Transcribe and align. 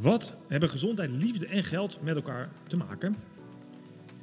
Wat 0.00 0.36
hebben 0.48 0.68
gezondheid, 0.68 1.10
liefde 1.10 1.46
en 1.46 1.64
geld 1.64 1.98
met 2.02 2.16
elkaar 2.16 2.48
te 2.66 2.76
maken? 2.76 3.16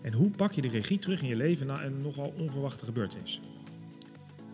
En 0.02 0.13
hoe 0.13 0.29
pak 0.29 0.52
je 0.52 0.62
de 0.62 0.68
regie 0.68 1.00
terug 1.00 1.21
in 1.21 1.28
je 1.28 1.36
leven 1.36 1.68
na 1.68 1.84
een 1.84 2.02
nogal 2.02 2.34
onverwachte 2.38 2.86
gebeurtenis? 2.86 3.42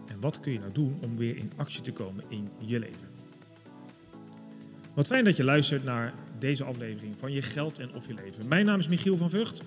En 0.07 0.19
wat 0.19 0.39
kun 0.39 0.51
je 0.51 0.59
nou 0.59 0.71
doen 0.71 0.97
om 1.01 1.17
weer 1.17 1.38
in 1.38 1.51
actie 1.55 1.81
te 1.81 1.91
komen 1.91 2.23
in 2.27 2.49
je 2.59 2.79
leven? 2.79 3.07
Wat 4.93 5.08
fijn 5.08 5.24
dat 5.24 5.38
je 5.38 5.44
luistert 5.44 5.83
naar 5.83 6.13
deze 6.40 6.63
aflevering 6.63 7.18
van 7.18 7.31
Je 7.31 7.42
Geld 7.42 7.79
en 7.79 7.94
Of 7.94 8.08
Je 8.08 8.13
Leven. 8.13 8.47
Mijn 8.47 8.65
naam 8.65 8.79
is 8.79 8.88
Michiel 8.88 9.18
van 9.18 9.29
Vught 9.29 9.63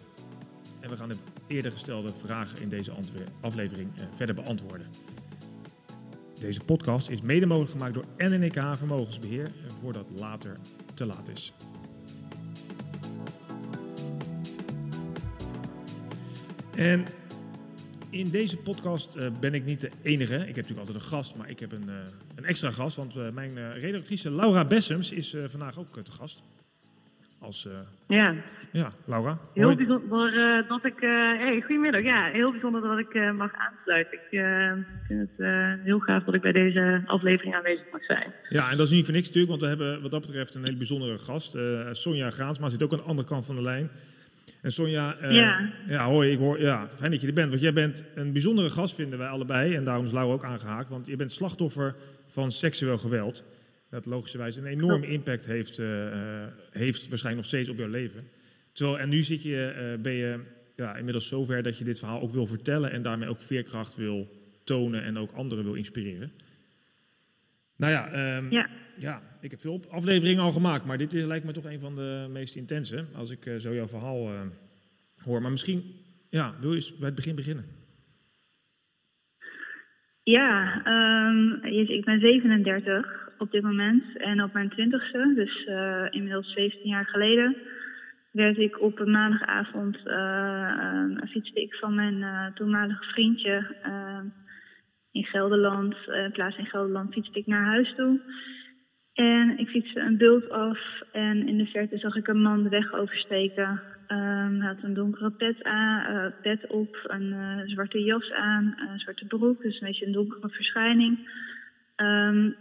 en 0.81 0.91
we 0.91 0.97
gaan 0.97 1.09
de 1.09 1.17
eerder 1.47 1.73
gestelde 1.73 2.15
vragen 2.15 2.61
in 2.61 2.69
deze 2.69 2.93
aflevering 3.41 3.91
eh, 3.97 4.05
verder 4.11 4.35
beantwoorden. 4.35 4.87
Deze 6.39 6.61
podcast 6.61 7.09
is 7.09 7.21
mede 7.21 7.47
mogelijk 7.47 7.71
gemaakt 7.71 7.95
door 7.95 8.05
NNEK 8.17 8.61
Vermogensbeheer, 8.75 9.53
voordat 9.73 10.07
later 10.17 10.57
te 11.01 11.07
laat 11.07 11.29
is. 11.29 11.53
En 16.75 17.07
in 18.11 18.31
deze 18.31 18.57
podcast 18.57 19.17
uh, 19.17 19.31
ben 19.41 19.55
ik 19.55 19.65
niet 19.65 19.81
de 19.81 19.91
enige. 20.03 20.35
Ik 20.35 20.41
heb 20.41 20.57
natuurlijk 20.57 20.79
altijd 20.79 20.97
een 20.97 21.09
gast, 21.09 21.35
maar 21.35 21.51
ik 21.51 21.61
heb 21.61 21.73
een, 21.73 21.89
uh, 21.89 21.95
een 22.35 22.45
extra 22.45 22.71
gast. 22.71 22.97
Want 22.97 23.17
uh, 23.17 23.31
mijn 23.31 23.73
redactrice 23.73 24.31
Laura 24.31 24.65
Bessems 24.65 25.13
is 25.13 25.37
vandaag 25.47 25.79
ook 25.79 26.03
te 26.03 26.13
gast. 26.13 26.43
Als, 27.41 27.69
ja. 28.09 28.35
ja, 28.73 28.93
Laura. 29.05 29.39
Heel 29.55 29.65
hoi. 29.65 29.77
bijzonder 29.77 30.65
dat 30.69 30.85
ik. 30.85 31.01
hey, 31.01 31.61
goedemiddag. 31.61 32.03
Ja, 32.03 32.31
heel 32.33 32.51
bijzonder 32.51 32.81
dat 32.81 32.99
ik 32.99 33.33
mag 33.33 33.53
aansluiten. 33.55 34.19
Ik 34.19 34.41
vind 35.07 35.29
het 35.37 35.47
heel 35.85 35.99
gaaf 35.99 36.25
dat 36.25 36.35
ik 36.35 36.41
bij 36.41 36.53
deze 36.53 37.03
aflevering 37.07 37.55
aanwezig 37.55 37.85
mag 37.93 38.05
zijn. 38.05 38.33
Ja, 38.49 38.71
en 38.71 38.77
dat 38.77 38.87
is 38.87 38.93
niet 38.93 39.05
voor 39.05 39.15
niks 39.15 39.27
natuurlijk, 39.27 39.51
want 39.51 39.63
we 39.63 39.69
hebben 39.69 40.03
wat 40.03 40.11
dat 40.11 40.21
betreft 40.21 40.55
een 40.55 40.65
hele 40.65 40.77
bijzondere 40.77 41.19
gast. 41.19 41.59
Sonja 41.93 42.31
Graansma 42.31 42.69
zit 42.69 42.83
ook 42.83 42.93
aan 42.93 42.99
de 42.99 43.05
andere 43.05 43.29
kant 43.29 43.47
van 43.47 43.57
de 43.57 43.63
lijn. 43.63 43.91
En 44.63 44.71
Sonja, 44.71 45.17
uh, 45.23 45.31
ja. 45.31 45.71
ja, 45.87 46.05
hoi, 46.05 46.31
ik 46.31 46.39
hoor, 46.39 46.61
ja, 46.61 46.89
fijn 46.89 47.11
dat 47.11 47.21
je 47.21 47.27
er 47.27 47.33
bent. 47.33 47.49
Want 47.49 47.61
jij 47.61 47.73
bent 47.73 48.05
een 48.15 48.33
bijzondere 48.33 48.69
gast, 48.69 48.95
vinden 48.95 49.19
wij 49.19 49.29
allebei. 49.29 49.75
En 49.75 49.85
daarom 49.85 50.05
is 50.05 50.13
Laura 50.13 50.33
ook 50.33 50.45
aangehaakt. 50.45 50.89
Want 50.89 51.07
je 51.07 51.17
bent 51.17 51.33
slachtoffer 51.33 51.95
van 52.27 52.51
seksueel 52.51 52.99
geweld. 52.99 53.45
Dat 53.91 54.07
logischerwijs 54.07 54.57
een 54.57 54.67
enorme 54.67 55.07
impact 55.07 55.47
heeft, 55.47 55.79
uh, 55.79 56.47
heeft 56.71 57.09
waarschijnlijk 57.09 57.37
nog 57.37 57.47
steeds 57.47 57.69
op 57.69 57.77
jouw 57.77 57.89
leven. 57.89 58.29
Terwijl, 58.73 58.99
en 58.99 59.09
nu 59.09 59.23
zit 59.23 59.43
je, 59.43 59.99
ben 60.03 60.13
je 60.13 60.41
ja, 60.77 60.97
inmiddels 60.97 61.29
zover 61.29 61.63
dat 61.63 61.79
je 61.79 61.85
dit 61.85 61.99
verhaal 61.99 62.21
ook 62.21 62.33
wil 62.33 62.47
vertellen. 62.47 62.91
En 62.91 63.03
daarmee 63.03 63.29
ook 63.29 63.41
veerkracht 63.41 63.97
wil 63.97 64.29
tonen 64.65 65.03
en 65.03 65.19
ook 65.19 65.33
anderen 65.33 65.65
wil 65.65 65.75
inspireren. 65.75 66.33
Nou 67.77 67.93
ja, 67.93 68.37
um, 68.37 68.51
ja. 68.51 68.69
ja, 68.97 69.23
ik 69.41 69.51
heb 69.51 69.61
veel 69.61 69.85
afleveringen 69.91 70.43
al 70.43 70.53
gemaakt, 70.53 70.85
maar 70.85 70.99
dit 70.99 71.13
is, 71.13 71.25
lijkt 71.25 71.45
me 71.45 71.53
toch 71.53 71.65
een 71.65 71.81
van 71.81 71.95
de 71.95 72.27
meest 72.31 72.57
intense. 72.57 73.05
Als 73.15 73.31
ik 73.31 73.47
uh, 73.47 73.57
zo 73.57 73.75
jouw 73.75 73.89
verhaal 73.89 74.33
uh, 74.33 74.41
hoor. 75.25 75.43
Maar 75.43 75.51
misschien, 75.51 75.83
ja, 76.31 76.55
wil 76.61 76.71
je 76.71 76.77
eens 76.77 76.97
bij 76.97 77.07
het 77.07 77.15
begin 77.15 77.35
beginnen? 77.35 77.65
Ja, 80.23 80.77
um, 81.29 81.65
ik 81.65 82.05
ben 82.05 82.21
37 82.21 83.30
op 83.41 83.51
dit 83.51 83.63
moment. 83.63 84.17
En 84.17 84.43
op 84.43 84.53
mijn 84.53 84.69
twintigste, 84.69 85.33
dus 85.35 85.67
uh, 85.67 86.07
inmiddels 86.11 86.53
17 86.53 86.91
jaar 86.91 87.07
geleden, 87.07 87.57
werd 88.33 88.59
ik 88.59 88.81
op 88.81 88.99
een 88.99 89.11
maandagavond, 89.11 89.97
fietste 91.31 91.61
ik 91.61 91.75
van 91.75 91.95
mijn 91.95 92.53
toenmalige 92.55 93.05
vriendje 93.05 93.77
in 95.13 95.25
Gelderland, 95.25 95.97
uh, 96.09 96.31
plaats 96.33 96.57
in 96.57 96.67
Gelderland, 96.67 97.13
fietste 97.13 97.39
ik 97.39 97.47
naar 97.47 97.65
huis 97.65 97.95
toe. 97.97 98.21
En 99.13 99.59
ik 99.59 99.69
fietste 99.69 100.01
een 100.01 100.17
bult 100.17 100.51
af 100.51 100.79
en 101.13 101.49
in 101.49 101.59
de 101.59 101.67
verte 101.67 101.99
zag 101.99 102.17
ik 102.17 102.29
een 102.29 102.43
man 102.43 102.63
de 102.63 102.69
weg 102.69 102.93
oversteken. 102.93 103.81
Um, 104.09 104.61
hij 104.61 104.75
had 104.75 104.83
een 104.83 104.95
donkere 104.95 105.31
pet, 105.31 105.63
aan, 105.63 106.17
uh, 106.17 106.33
pet 106.43 106.67
op, 106.67 106.97
een 107.03 107.33
uh, 107.33 107.59
zwarte 107.65 108.03
jas 108.03 108.33
aan, 108.33 108.75
een 108.77 108.99
zwarte 108.99 109.27
broek, 109.27 109.63
dus 109.63 109.81
een 109.81 109.87
beetje 109.87 110.07
een 110.07 110.13
donkere 110.13 110.49
verschijning. 110.49 111.19
Um, 111.97 112.57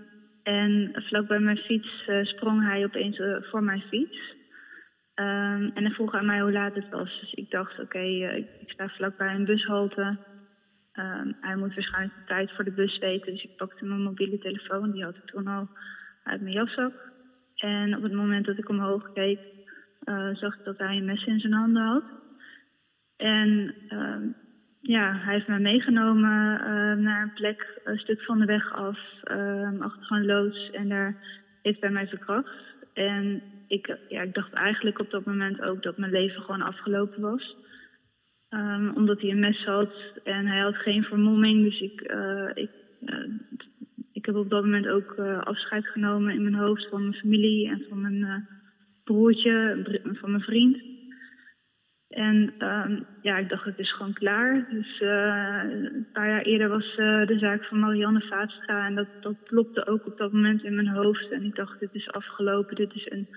en 0.50 0.92
vlak 0.94 1.28
bij 1.28 1.40
mijn 1.40 1.58
fiets 1.58 2.08
uh, 2.08 2.24
sprong 2.24 2.64
hij 2.64 2.84
opeens 2.84 3.22
voor 3.50 3.64
mijn 3.64 3.82
fiets. 3.82 4.38
Um, 5.16 5.72
en 5.74 5.84
hij 5.84 5.92
vroeg 5.92 6.14
aan 6.14 6.26
mij 6.26 6.42
hoe 6.42 6.52
laat 6.52 6.76
het 6.76 6.90
was. 6.90 7.20
Dus 7.20 7.34
ik 7.34 7.50
dacht, 7.50 7.72
oké, 7.72 7.82
okay, 7.82 8.38
ik, 8.38 8.48
ik 8.60 8.72
sta 8.72 8.88
vlakbij 8.88 9.36
een 9.36 9.46
bushalte. 9.46 10.18
Um, 10.94 11.38
hij 11.42 11.56
moet 11.56 11.76
waarschijnlijk 11.76 12.16
de 12.16 12.26
tijd 12.26 12.52
voor 12.52 12.64
de 12.64 12.72
bus 12.72 12.98
weten. 12.98 13.34
Dus 13.34 13.44
ik 13.44 13.56
pakte 13.56 13.86
mijn 13.86 14.02
mobiele 14.02 14.38
telefoon, 14.38 14.92
die 14.92 15.04
had 15.04 15.16
ik 15.16 15.26
toen 15.26 15.48
al 15.48 15.70
uit 16.24 16.42
mijn 16.42 16.54
jaszak. 16.54 16.94
En 17.56 17.96
op 17.96 18.04
het 18.04 18.14
moment 18.14 18.46
dat 18.46 18.58
ik 18.58 18.70
omhoog 18.70 19.14
keek, 19.14 19.40
zag 20.34 20.58
ik 20.58 20.64
dat 20.64 20.78
hij 20.78 20.98
een 20.98 21.06
mes 21.06 21.26
in 21.26 21.40
zijn 21.40 21.54
handen 21.54 21.84
had. 21.84 22.04
En 23.18 23.76
um, 23.90 24.36
ja, 24.90 25.18
hij 25.18 25.34
heeft 25.34 25.48
mij 25.48 25.60
meegenomen 25.60 26.60
uh, 26.62 27.04
naar 27.04 27.22
een 27.22 27.34
plek, 27.34 27.80
een 27.84 27.98
stuk 27.98 28.22
van 28.22 28.40
de 28.40 28.46
weg 28.46 28.74
af, 28.74 29.00
um, 29.32 29.82
achter 29.82 30.18
een 30.18 30.26
loods. 30.26 30.72
En 30.72 30.90
daar 30.90 31.16
heeft 31.62 31.82
hij 31.82 31.90
mij 31.90 32.08
verkracht. 32.08 32.50
En 32.94 33.42
ik, 33.68 33.98
ja, 34.08 34.22
ik 34.22 34.34
dacht 34.34 34.54
eigenlijk 34.54 35.00
op 35.00 35.10
dat 35.10 35.26
moment 35.26 35.62
ook 35.62 35.84
dat 35.84 35.98
mijn 35.98 36.12
leven 36.12 36.42
gewoon 36.42 36.62
afgelopen 36.62 37.22
was. 37.22 37.56
Um, 38.50 38.92
omdat 38.96 39.22
hij 39.22 39.30
een 39.30 39.40
mes 39.40 39.66
had 39.66 39.94
en 40.24 40.46
hij 40.46 40.60
had 40.60 40.76
geen 40.76 41.04
vermomming. 41.04 41.64
Dus 41.64 41.80
ik, 41.80 42.12
uh, 42.12 42.50
ik, 42.54 42.72
uh, 43.02 43.34
ik 44.14 44.26
heb 44.26 44.36
op 44.36 44.50
dat 44.50 44.64
moment 44.64 44.88
ook 44.88 45.20
afscheid 45.44 45.88
genomen 45.88 46.34
in 46.34 46.44
mijn 46.44 46.64
hoofd 46.64 46.90
van 46.90 47.02
mijn 47.02 47.22
familie 47.22 47.70
en 47.70 47.86
van 47.90 48.02
mijn 48.02 48.48
broertje, 49.04 49.84
van 50.20 50.32
mijn 50.32 50.44
vriend. 50.44 50.99
En 52.10 52.54
um, 52.60 53.06
ja, 53.22 53.38
ik 53.38 53.50
dacht, 53.50 53.66
het 53.66 53.80
is 53.80 53.94
gewoon 53.94 54.14
klaar. 54.14 54.68
Dus 54.70 55.02
een 55.02 56.08
paar 56.14 56.30
jaar 56.30 56.42
eerder 56.42 56.70
was 56.70 56.96
de 56.96 57.38
zaak 57.40 57.64
van 57.64 57.80
Marianne 57.80 58.22
Vaatstra. 58.22 58.86
En 58.86 58.96
dat, 58.96 59.08
dat 59.22 59.36
klopte 59.44 59.88
ook 59.88 60.06
op 60.06 60.18
dat 60.18 60.32
moment 60.32 60.64
in 60.64 60.76
mijn 60.76 60.88
hoofd. 60.88 61.32
En 61.32 61.44
ik 61.44 61.56
dacht, 61.56 61.80
dit 61.80 61.94
is 61.94 62.12
afgelopen, 62.12 62.76
dit 62.76 62.94
is 62.94 63.12
een 63.12 63.28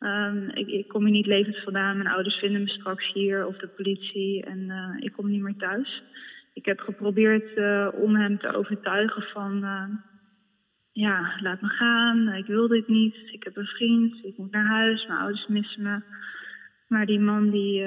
Um, 0.00 0.50
ik, 0.50 0.68
ik, 0.68 0.88
kom 0.88 1.02
hier 1.02 1.12
niet 1.12 1.26
levend 1.26 1.56
vandaan. 1.56 1.96
Mijn 1.96 2.14
ouders 2.14 2.36
vinden 2.36 2.62
me 2.62 2.68
straks 2.68 3.12
hier 3.12 3.46
of 3.46 3.56
de 3.56 3.68
politie 3.68 4.44
en 4.44 4.58
uh, 4.58 4.96
ik 4.98 5.12
kom 5.12 5.30
niet 5.30 5.42
meer 5.42 5.56
thuis. 5.56 6.02
Ik 6.52 6.64
heb 6.64 6.80
geprobeerd 6.80 7.56
om 7.94 8.16
hem 8.16 8.38
te 8.38 8.52
overtuigen 8.52 9.22
van, 9.22 9.64
uh, 9.64 9.88
ja, 10.92 11.38
laat 11.40 11.60
me 11.60 11.68
gaan. 11.68 12.28
Ik 12.28 12.46
wil 12.46 12.68
dit 12.68 12.88
niet. 12.88 13.16
Ik 13.32 13.44
heb 13.44 13.56
een 13.56 13.66
vriend. 13.66 14.24
Ik 14.24 14.36
moet 14.36 14.50
naar 14.50 14.66
huis. 14.66 15.06
Mijn 15.06 15.18
ouders 15.18 15.46
missen 15.46 15.82
me. 15.82 16.00
Maar 16.88 17.06
die 17.06 17.20
man 17.20 17.50
die, 17.50 17.84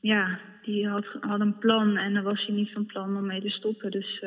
ja, 0.00 0.38
die 0.62 0.88
had, 0.88 1.06
had 1.20 1.40
een 1.40 1.58
plan 1.58 1.96
en 1.96 2.14
daar 2.14 2.22
was 2.22 2.46
hij 2.46 2.54
niet 2.54 2.72
van 2.72 2.86
plan 2.86 3.16
om 3.16 3.26
mee 3.26 3.40
te 3.40 3.50
stoppen. 3.50 3.90
Dus 3.90 4.24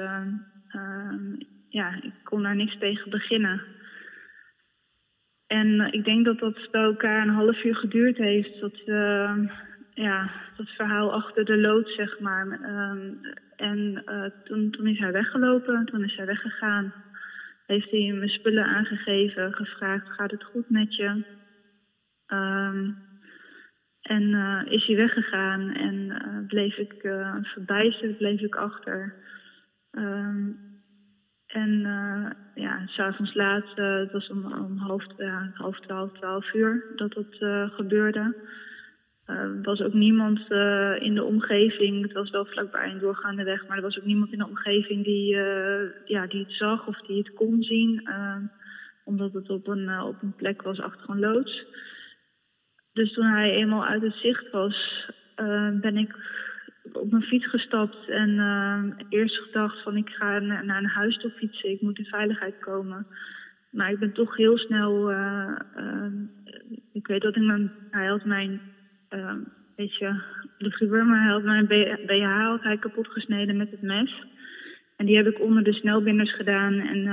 ja, 1.74 2.02
ik 2.02 2.14
kon 2.24 2.44
daar 2.44 2.56
niks 2.56 2.78
tegen 2.78 3.10
beginnen. 3.10 3.62
En 5.48 5.80
eh, 5.80 5.94
ik 5.94 6.04
denk 6.04 6.26
dat 6.26 6.40
dat 6.40 6.68
bij 6.72 6.82
elkaar 6.82 7.22
een 7.22 7.34
half 7.34 7.64
uur 7.64 7.76
geduurd 7.76 8.18
heeft. 8.18 8.60
Dat, 8.60 8.82
ja, 9.94 10.32
dat 10.58 10.70
verhaal 10.70 11.14
achter 11.14 11.46
de 11.46 11.58
lood, 11.58 11.90
zeg 11.90 12.20
maar. 12.20 12.46
Um, 12.48 13.20
en 13.56 14.04
toen, 14.44 14.72
toen 14.72 14.88
is 14.88 15.00
hij 15.00 15.12
weggelopen, 15.12 15.86
toen 15.86 16.04
is 16.04 16.16
hij 16.16 16.26
weggegaan. 16.26 16.94
Heeft 17.66 17.92
hij 17.92 18.14
mijn 18.14 18.30
spullen 18.30 18.66
aangegeven, 18.66 19.54
gevraagd: 19.54 20.10
gaat 20.10 20.32
het 20.32 20.44
goed 20.44 20.70
met 20.70 20.96
je? 20.96 21.24
Um, 22.28 22.98
en 24.04 24.24
uh, 24.24 24.62
is 24.66 24.86
hij 24.86 24.96
weggegaan 24.96 25.72
en 25.72 26.14
bleef 26.48 26.78
ik 26.78 26.94
verbijsterd, 27.42 28.18
bleef 28.18 28.42
ik 28.42 28.56
achter. 28.56 29.14
Um, 29.92 30.72
en 31.54 31.70
uh, 31.80 32.30
ja, 32.56 32.88
s'avonds 32.88 33.34
laat, 33.34 33.66
uh, 33.76 33.98
het 33.98 34.12
was 34.12 34.30
om, 34.30 34.46
om 34.46 34.78
half, 34.78 35.06
half 35.54 35.80
twaalf, 35.80 36.12
twaalf 36.12 36.54
uur 36.54 36.84
dat 36.96 37.26
uh, 37.40 37.70
gebeurde. 37.70 38.36
Er 39.26 39.62
was 39.62 39.82
ook 39.82 39.94
niemand 39.94 40.40
in 41.00 41.14
de 41.14 41.24
omgeving, 41.24 42.02
het 42.02 42.12
was 42.12 42.30
wel 42.30 42.46
vlakbij 42.46 42.90
een 42.90 43.00
doorgaande 43.00 43.44
weg, 43.44 43.68
maar 43.68 43.78
er 43.78 43.84
was 43.84 44.00
ook 44.00 44.06
niemand 44.06 44.32
in 44.32 44.38
de 44.38 44.48
omgeving 44.48 45.04
die, 45.04 45.36
ja, 46.06 46.28
die 46.28 46.40
het 46.40 46.52
zag 46.52 46.88
of 46.88 47.02
die 47.02 47.18
het 47.18 47.34
kon 47.34 47.64
zien. 47.64 48.10
omdat 49.04 49.34
het 49.34 49.50
op 49.50 49.68
een, 49.68 50.02
op 50.02 50.22
een 50.22 50.36
plek 50.36 50.62
was 50.62 50.80
achter 50.80 51.10
een 51.10 51.20
loods. 51.20 51.66
Dus 52.94 53.14
toen 53.14 53.26
hij 53.26 53.52
eenmaal 53.52 53.86
uit 53.86 54.02
het 54.02 54.16
zicht 54.16 54.50
was, 54.52 55.10
ben 55.82 55.98
ik 55.98 56.16
op 56.92 57.12
mijn 57.12 57.24
fiets 57.24 57.50
gestapt 57.50 58.10
en 58.10 58.30
uh, 58.30 58.84
eerst 59.10 59.38
gedacht 59.38 59.84
van 59.84 59.98
ik 59.98 60.10
ga 60.10 60.40
naar, 60.40 60.78
een 60.78 60.86
huis 60.86 61.18
toe 61.18 61.32
fietsen, 61.32 61.70
ik 61.70 61.82
moet 61.82 61.98
in 61.98 62.06
veiligheid 62.06 62.60
komen. 62.60 63.08
Maar 63.70 63.92
ik 63.92 64.00
ben 64.00 64.14
toch 64.14 64.36
heel 64.36 64.58
snel, 64.58 65.12
uh, 65.12 65.56
uh, 65.78 66.06
ik 66.94 67.08
weet 67.08 67.22
dat 67.22 67.36
ik 67.36 67.42
mijn, 67.42 67.72
hij 67.92 68.06
had 68.06 68.26
mijn, 68.26 68.62
uh, 69.10 69.34
weet 69.76 69.96
je, 69.96 70.22
luguber, 70.58 71.06
maar 71.06 71.24
hij 71.24 71.32
had 71.32 71.44
mijn 71.44 71.68
BH 72.06 72.48
had 72.48 72.64
hij 72.64 72.78
kapot 72.78 73.08
gesneden 73.08 73.58
met 73.58 73.72
het 73.72 73.82
mes. 73.82 74.24
En 74.98 75.06
die 75.06 75.18
heb 75.18 75.28
ik 75.28 75.42
onder 75.42 75.64
de 75.64 75.74
snelbinders 75.74 76.36
gedaan 76.36 76.74
en 76.74 77.04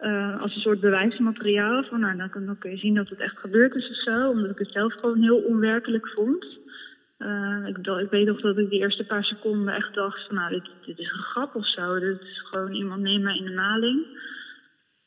uh, 0.00 0.40
als 0.40 0.54
een 0.54 0.60
soort 0.60 0.80
bewijsmateriaal. 0.80 1.84
Van, 1.84 2.00
nou, 2.00 2.16
dan, 2.16 2.58
kun 2.58 2.70
je 2.70 2.76
zien 2.76 2.94
dat 2.94 3.08
het 3.08 3.18
echt 3.18 3.38
gebeurd 3.38 3.74
is 3.74 3.90
of 3.90 3.96
zo. 3.96 4.30
Omdat 4.30 4.50
ik 4.50 4.58
het 4.58 4.72
zelf 4.72 4.92
gewoon 4.92 5.22
heel 5.22 5.38
onwerkelijk 5.38 6.08
vond. 6.08 6.46
Uh, 7.18 7.66
ik, 7.66 7.76
ik, 7.76 8.10
weet 8.10 8.26
nog 8.26 8.40
dat 8.40 8.58
ik 8.58 8.70
die 8.70 8.80
eerste 8.80 9.04
paar 9.04 9.24
seconden 9.24 9.74
echt 9.74 9.94
dacht 9.94 10.26
van 10.26 10.34
nou, 10.34 10.50
dit, 10.50 10.70
dit 10.86 10.98
is 10.98 11.10
een 11.10 11.22
grap 11.22 11.54
of 11.54 11.66
zo. 11.66 11.98
Dit 11.98 12.20
is 12.20 12.40
gewoon 12.40 12.72
iemand 12.72 13.02
neemt 13.02 13.22
mij 13.22 13.36
in 13.36 13.44
de 13.44 13.54
maling. 13.54 14.06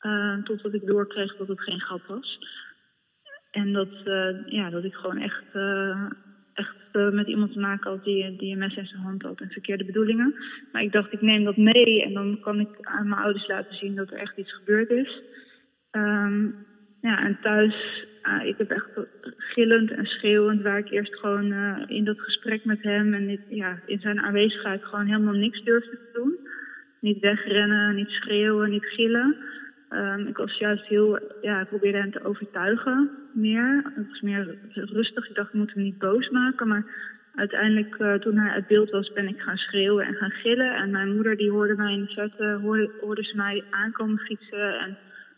Uh, 0.02 0.44
totdat 0.44 0.74
ik 0.74 0.86
doorkreeg 0.86 1.36
dat 1.36 1.48
het 1.48 1.62
geen 1.62 1.82
grap 1.82 2.06
was. 2.06 2.40
En 3.52 3.74
dat, 3.74 3.90
ja, 4.46 4.70
dat 4.70 4.84
ik 4.84 4.94
gewoon 4.94 5.18
echt 5.18 5.44
echt 6.60 6.76
uh, 6.94 7.10
met 7.10 7.28
iemand 7.28 7.54
te 7.54 7.60
maken 7.60 7.92
had 7.92 8.04
die, 8.04 8.36
die 8.38 8.52
een 8.52 8.58
mes 8.58 8.76
in 8.76 8.86
zijn 8.86 9.02
hand 9.02 9.22
had 9.22 9.40
en 9.40 9.50
verkeerde 9.50 9.86
bedoelingen. 9.86 10.36
Maar 10.72 10.82
ik 10.82 10.92
dacht, 10.92 11.14
ik 11.14 11.22
neem 11.22 11.44
dat 11.44 11.58
mee 11.58 12.04
en 12.04 12.14
dan 12.14 12.40
kan 12.42 12.60
ik 12.60 12.68
aan 12.82 13.08
mijn 13.08 13.22
ouders 13.22 13.48
laten 13.48 13.76
zien 13.76 13.96
dat 13.96 14.12
er 14.12 14.18
echt 14.18 14.38
iets 14.38 14.54
gebeurd 14.54 14.90
is. 14.90 15.22
Um, 15.92 16.68
ja, 17.02 17.24
en 17.26 17.38
thuis, 17.42 18.06
uh, 18.24 18.46
ik 18.46 18.58
heb 18.58 18.70
echt 18.70 18.90
gillend 19.38 19.92
en 19.92 20.06
schreeuwend, 20.06 20.62
waar 20.62 20.78
ik 20.78 20.90
eerst 20.90 21.16
gewoon 21.16 21.52
uh, 21.52 21.84
in 21.88 22.04
dat 22.04 22.20
gesprek 22.20 22.66
met 22.66 22.84
hem 22.84 23.14
en 23.14 23.28
dit, 23.28 23.42
ja, 23.50 23.80
in 23.86 24.00
zijn 24.00 24.20
aanwezigheid 24.20 24.84
gewoon 24.84 25.06
helemaal 25.06 25.34
niks 25.34 25.64
durfde 25.64 25.98
te 25.98 26.10
doen. 26.14 26.38
Niet 27.02 27.20
wegrennen, 27.20 27.96
niet 27.96 28.10
schreeuwen, 28.10 28.70
niet 28.70 28.86
gillen. 28.86 29.36
Um, 29.90 30.28
ik 30.28 30.38
was 30.38 30.58
juist 30.58 30.86
heel, 30.86 31.20
ja, 31.42 31.62
ik 31.62 31.68
probeerde 31.68 31.98
hem 31.98 32.12
te 32.12 32.24
overtuigen 32.24 33.10
meer. 33.34 33.92
Het 33.96 34.08
was 34.08 34.22
meer 34.22 34.58
rustig. 34.74 35.30
Ik 35.30 35.36
dacht, 35.36 35.48
ik 35.48 35.60
moet 35.60 35.74
hem 35.74 35.84
niet 35.84 35.98
boos 35.98 36.30
maken. 36.30 36.68
Maar 36.68 36.86
uiteindelijk, 37.36 37.96
uh, 38.00 38.14
toen 38.14 38.38
hij 38.38 38.52
uit 38.52 38.68
beeld 38.68 38.90
was, 38.90 39.14
ben 39.14 39.28
ik 39.28 39.40
gaan 39.40 39.58
schreeuwen 39.58 40.06
en 40.06 40.14
gaan 40.14 40.32
gillen. 40.32 40.76
En 40.76 40.92
mijn 40.92 41.16
moeder, 41.16 41.38
die 41.38 41.52
hoorde 41.52 41.76
mij 41.76 41.94
in 41.94 42.06
de 42.06 42.12
zetten, 42.12 42.62
hoorde, 42.62 42.92
hoorde 43.02 43.24
ze 43.24 43.36
mij 43.36 43.64
aankomen 43.70 44.20
fietsen. 44.20 44.80
En 44.80 44.98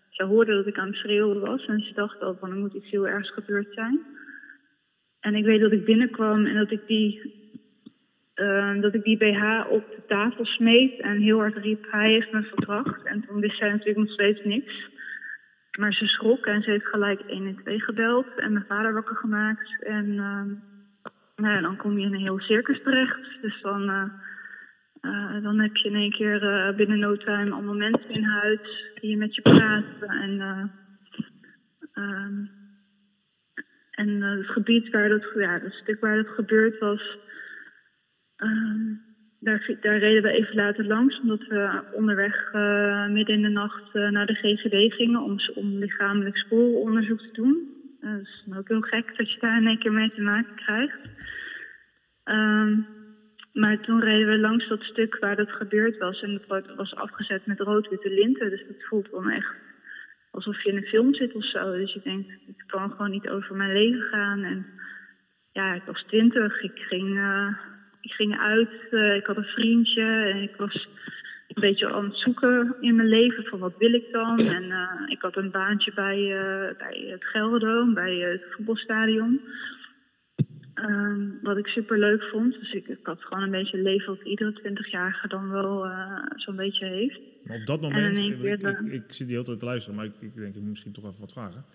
ze 0.09 0.24
hoorde 0.24 0.53
dat 0.53 0.68
ik 0.68 0.77
aan 0.77 0.88
het 0.88 0.95
schreeuwen 0.95 1.39
was. 1.39 1.65
En 1.65 1.80
ze 1.80 1.94
dacht 1.94 2.21
al 2.21 2.36
van, 2.39 2.50
er 2.50 2.57
moet 2.57 2.74
iets 2.74 2.89
heel 2.89 3.07
ergs 3.07 3.31
gebeurd 3.33 3.74
zijn. 3.74 4.00
En 5.19 5.36
ik 5.36 5.45
weet 5.45 5.62
dat 5.62 5.71
ik 5.71 5.86
binnenkwam 5.86 6.45
en 6.45 6.56
dat 6.56 6.71
ik 6.71 6.88
die 6.88 7.40
uh, 8.41 8.81
dat 8.81 8.93
ik 8.93 9.03
die 9.03 9.17
BH 9.17 9.65
op 9.69 9.83
de 9.95 10.03
tafel 10.07 10.45
smeet 10.45 10.99
en 10.99 11.17
heel 11.17 11.38
hard 11.38 11.57
riep: 11.57 11.88
Hij 11.91 12.09
heeft 12.09 12.31
me 12.31 12.41
verkracht. 12.41 13.05
En 13.05 13.25
toen 13.27 13.39
wist 13.39 13.57
zij 13.57 13.69
natuurlijk 13.69 13.97
nog 13.97 14.11
steeds 14.11 14.43
niks. 14.43 14.89
Maar 15.79 15.93
ze 15.93 16.05
schrok 16.05 16.45
en 16.45 16.61
ze 16.61 16.69
heeft 16.69 16.85
gelijk 16.85 17.21
112 17.27 17.83
gebeld 17.83 18.27
en 18.35 18.53
mijn 18.53 18.65
vader 18.67 18.93
wakker 18.93 19.15
gemaakt. 19.15 19.83
En 19.83 20.05
uh, 20.05 20.43
nou 21.35 21.61
dan 21.61 21.77
kom 21.77 21.97
je 21.97 22.05
in 22.05 22.13
een 22.13 22.19
heel 22.19 22.39
circus 22.39 22.81
terecht. 22.83 23.41
Dus 23.41 23.61
dan, 23.61 23.81
uh, 25.01 25.43
dan 25.43 25.59
heb 25.59 25.75
je 25.75 25.89
in 25.89 25.95
één 25.95 26.11
keer 26.11 26.73
binnen 26.75 26.99
no 26.99 27.17
time 27.17 27.51
allemaal 27.51 27.75
mensen 27.75 28.09
in 28.09 28.23
huis 28.23 28.91
die 29.01 29.17
met 29.17 29.35
je 29.35 29.41
praten. 29.41 30.07
En, 30.07 30.39
ehm, 31.93 32.45
en 33.91 34.21
het 34.21 34.47
gebied 34.47 34.89
waar 34.89 35.09
dat, 35.09 35.31
ja, 35.35 35.59
het 35.59 35.73
stuk 35.73 35.99
waar 35.99 36.15
dat 36.15 36.27
gebeurd 36.27 36.79
was 36.79 37.17
Ehm, 38.41 38.93
daar, 39.39 39.77
daar, 39.81 39.97
reden 39.97 40.23
we 40.23 40.31
even 40.31 40.55
later 40.55 40.85
langs, 40.85 41.19
omdat 41.19 41.47
we 41.47 41.83
onderweg 41.93 42.53
uh, 42.53 43.07
midden 43.07 43.35
in 43.35 43.41
de 43.41 43.49
nacht 43.49 43.95
uh, 43.95 44.09
naar 44.09 44.25
de 44.25 44.33
GGD 44.33 44.93
gingen 44.93 45.21
om, 45.21 45.38
om 45.55 45.77
lichamelijk 45.77 46.38
spooronderzoek 46.38 47.19
te 47.19 47.31
doen. 47.31 47.69
Uh, 48.01 48.11
dat 48.11 48.21
is 48.21 48.43
ook 48.57 48.67
heel 48.67 48.81
gek 48.81 49.17
dat 49.17 49.31
je 49.31 49.39
daar 49.39 49.57
in 49.57 49.67
één 49.67 49.79
keer 49.79 49.91
mee 49.91 50.11
te 50.11 50.21
maken 50.21 50.55
krijgt. 50.55 50.99
Um, 52.25 52.88
maar 53.53 53.79
toen 53.79 53.99
reden 53.99 54.27
we 54.27 54.38
langs 54.38 54.67
dat 54.67 54.83
stuk 54.83 55.17
waar 55.19 55.35
dat 55.35 55.51
gebeurd 55.51 55.97
was. 55.97 56.21
En 56.21 56.41
dat 56.47 56.75
was 56.75 56.95
afgezet 56.95 57.45
met 57.45 57.59
rood-witte 57.59 58.09
linten. 58.09 58.49
Dus 58.49 58.63
dat 58.67 58.83
voelt 58.89 59.11
dan 59.11 59.29
echt 59.29 59.55
alsof 60.31 60.63
je 60.63 60.69
in 60.69 60.77
een 60.77 60.83
film 60.83 61.13
zit 61.13 61.33
of 61.33 61.45
zo. 61.45 61.71
Dus 61.71 61.93
je 61.93 62.01
denkt, 62.03 62.29
het 62.45 62.65
kan 62.65 62.91
gewoon 62.91 63.11
niet 63.11 63.29
over 63.29 63.55
mijn 63.55 63.73
leven 63.73 64.01
gaan. 64.01 64.43
En 64.43 64.65
ja, 65.51 65.73
ik 65.73 65.83
was 65.83 66.03
twintig. 66.03 66.61
Ik 66.61 66.79
ging 66.79 67.19
ik 68.01 68.12
ging 68.12 68.38
uit, 68.38 68.69
uh, 68.92 69.15
ik 69.15 69.25
had 69.25 69.38
een 69.38 69.44
vriendje 69.44 70.03
en 70.03 70.42
ik 70.42 70.56
was 70.56 70.88
een 71.48 71.62
beetje 71.62 71.92
aan 71.92 72.06
het 72.06 72.18
zoeken 72.18 72.75
in 72.80 72.95
mijn 72.95 73.07
leven 73.07 73.44
van 73.44 73.59
wat 73.59 73.77
wil 73.77 73.94
ik 73.94 74.12
dan. 74.12 74.39
En 74.39 74.63
uh, 74.63 74.92
ik 75.07 75.21
had 75.21 75.38
een 75.38 75.51
baantje 75.51 75.94
bij, 75.94 76.19
uh, 76.19 76.77
bij 76.77 77.06
het 77.12 77.25
Gelderdoom, 77.25 77.94
bij 77.94 78.15
het 78.15 78.44
voetbalstadion. 78.50 79.42
Um, 80.75 81.39
wat 81.42 81.57
ik 81.57 81.68
super 81.68 82.00
leuk 82.00 82.24
vond. 82.24 82.59
Dus 82.59 82.74
ik, 82.74 82.88
ik, 82.88 83.00
had 83.03 83.24
gewoon 83.24 83.44
een 83.44 83.51
beetje 83.51 83.77
een 83.77 83.83
leven 83.83 84.15
wat 84.15 84.25
iedere 84.25 84.53
twintigjarige 84.53 85.27
dan 85.27 85.50
wel 85.50 85.88
zo'n 86.36 86.56
beetje 86.56 86.86
heeft. 86.86 87.19
Maar 87.44 87.57
op 87.57 87.65
dat 87.65 87.81
moment, 87.81 88.18
ik, 88.18 88.44
ik, 88.44 88.62
ik, 88.62 88.80
ik, 88.92 89.03
zit 89.07 89.27
die 89.27 89.36
hele 89.36 89.44
tijd 89.44 89.59
te 89.59 89.65
luisteren, 89.65 89.98
maar 89.98 90.06
ik, 90.06 90.13
ik 90.19 90.36
denk 90.36 90.56
ik 90.56 90.62
moet 90.62 90.69
misschien 90.69 90.92
toch 90.92 91.06
even 91.06 91.19
wat 91.19 91.33
vragen. 91.33 91.65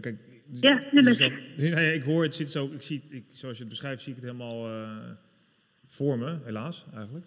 Kijk, 0.00 0.18
ja, 0.50 0.82
dus 0.90 1.18
dat, 1.18 1.32
ik 1.98 2.02
hoor 2.02 2.22
het 2.22 2.34
zit 2.34 2.50
zo, 2.50 2.70
ik 2.72 2.82
zie 2.82 3.00
het, 3.02 3.12
ik, 3.12 3.24
zoals 3.28 3.56
je 3.56 3.62
het 3.62 3.72
beschrijft, 3.72 4.02
zie 4.02 4.14
ik 4.14 4.22
het 4.22 4.30
helemaal 4.30 4.68
voor 5.86 6.18
me, 6.18 6.38
helaas 6.44 6.84
eigenlijk. 6.94 7.26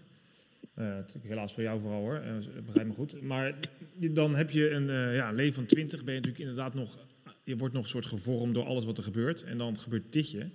Uh, 0.79 0.97
helaas 1.21 1.53
voor 1.53 1.63
jou 1.63 1.79
vooral 1.79 1.99
hoor, 1.99 2.21
uh, 2.25 2.63
begrijp 2.65 2.87
me 2.87 2.93
goed. 2.93 3.21
Maar 3.21 3.53
dan 3.95 4.35
heb 4.35 4.49
je 4.49 4.69
een 4.69 4.89
uh, 4.89 5.15
ja, 5.15 5.31
leven 5.31 5.53
van 5.53 5.65
20, 5.65 6.03
ben 6.03 6.13
je 6.13 6.19
natuurlijk 6.19 6.49
inderdaad 6.49 6.73
nog, 6.73 6.97
je 7.43 7.57
wordt 7.57 7.73
nog 7.73 7.83
een 7.83 7.89
soort 7.89 8.05
gevormd 8.05 8.53
door 8.53 8.65
alles 8.65 8.85
wat 8.85 8.97
er 8.97 9.03
gebeurt. 9.03 9.43
En 9.43 9.57
dan 9.57 9.77
gebeurt 9.77 10.13
ditje. 10.13 10.49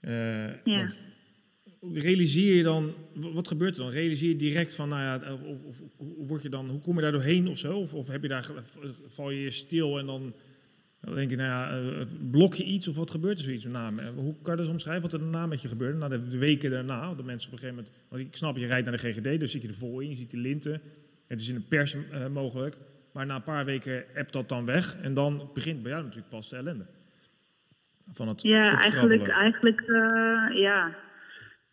ja. 0.00 0.60
Dan 0.64 0.90
realiseer 1.92 2.56
je 2.56 2.62
dan, 2.62 2.94
wat 3.14 3.48
gebeurt 3.48 3.76
er 3.76 3.82
dan? 3.82 3.92
Realiseer 3.92 4.28
je 4.28 4.36
direct 4.36 4.74
van, 4.74 4.88
nou 4.88 5.00
ja, 5.00 5.32
of, 5.32 5.40
of, 5.64 5.82
hoe, 5.96 6.26
word 6.26 6.42
je 6.42 6.48
dan, 6.48 6.68
hoe 6.68 6.80
kom 6.80 6.94
je 6.94 7.02
daar 7.02 7.12
doorheen 7.12 7.48
of 7.48 7.58
zo? 7.58 7.78
Of, 7.78 7.94
of 7.94 8.08
heb 8.08 8.22
je 8.22 8.28
daar, 8.28 8.50
val 9.06 9.30
je 9.30 9.50
stil 9.50 9.98
en 9.98 10.06
dan 10.06 10.34
dan 11.00 11.14
denk 11.14 11.30
je, 11.30 11.36
nou 11.36 11.48
ja, 11.48 11.80
uh, 11.80 12.06
blok 12.30 12.54
je 12.54 12.64
iets 12.64 12.88
of 12.88 12.96
wat 12.96 13.10
gebeurt 13.10 13.38
er 13.38 13.44
zoiets 13.44 13.64
met 13.64 13.72
name? 13.72 14.10
Hoe 14.10 14.34
kan 14.42 14.56
je 14.56 14.60
dat 14.60 14.70
omschrijven 14.70 15.02
wat 15.02 15.12
er 15.12 15.18
daarna 15.18 15.46
met 15.46 15.62
je 15.62 15.68
gebeurde? 15.68 15.98
Na 15.98 16.08
de, 16.08 16.38
weken 16.38 16.70
daarna, 16.70 17.14
de 17.14 17.22
mensen 17.22 17.48
op 17.48 17.54
een 17.54 17.60
gegeven 17.60 17.84
moment... 17.84 18.04
Want 18.08 18.22
ik 18.22 18.36
snap, 18.36 18.56
je 18.56 18.66
rijdt 18.66 18.88
naar 18.88 18.96
de 18.96 19.12
GGD, 19.12 19.40
dus 19.40 19.52
zit 19.52 19.62
je 19.62 19.68
er 19.68 19.74
vol 19.74 20.00
in, 20.00 20.08
je 20.08 20.14
ziet 20.14 20.30
de 20.30 20.36
linten. 20.36 20.80
Het 21.26 21.40
is 21.40 21.48
in 21.48 21.54
de 21.54 21.66
pers 21.68 21.94
uh, 21.94 22.26
mogelijk. 22.26 22.76
Maar 23.12 23.26
na 23.26 23.34
een 23.34 23.42
paar 23.42 23.64
weken 23.64 24.04
appt 24.14 24.32
dat 24.32 24.48
dan 24.48 24.64
weg. 24.64 25.00
En 25.00 25.14
dan 25.14 25.50
begint 25.54 25.82
bij 25.82 25.90
jou 25.90 26.02
natuurlijk 26.02 26.30
pas 26.30 26.48
de 26.48 26.56
ellende. 26.56 26.86
Van 28.12 28.28
het 28.28 28.42
ja, 28.42 28.80
eigenlijk, 28.80 29.28
eigenlijk, 29.28 29.80
uh, 29.80 30.60
ja, 30.60 30.96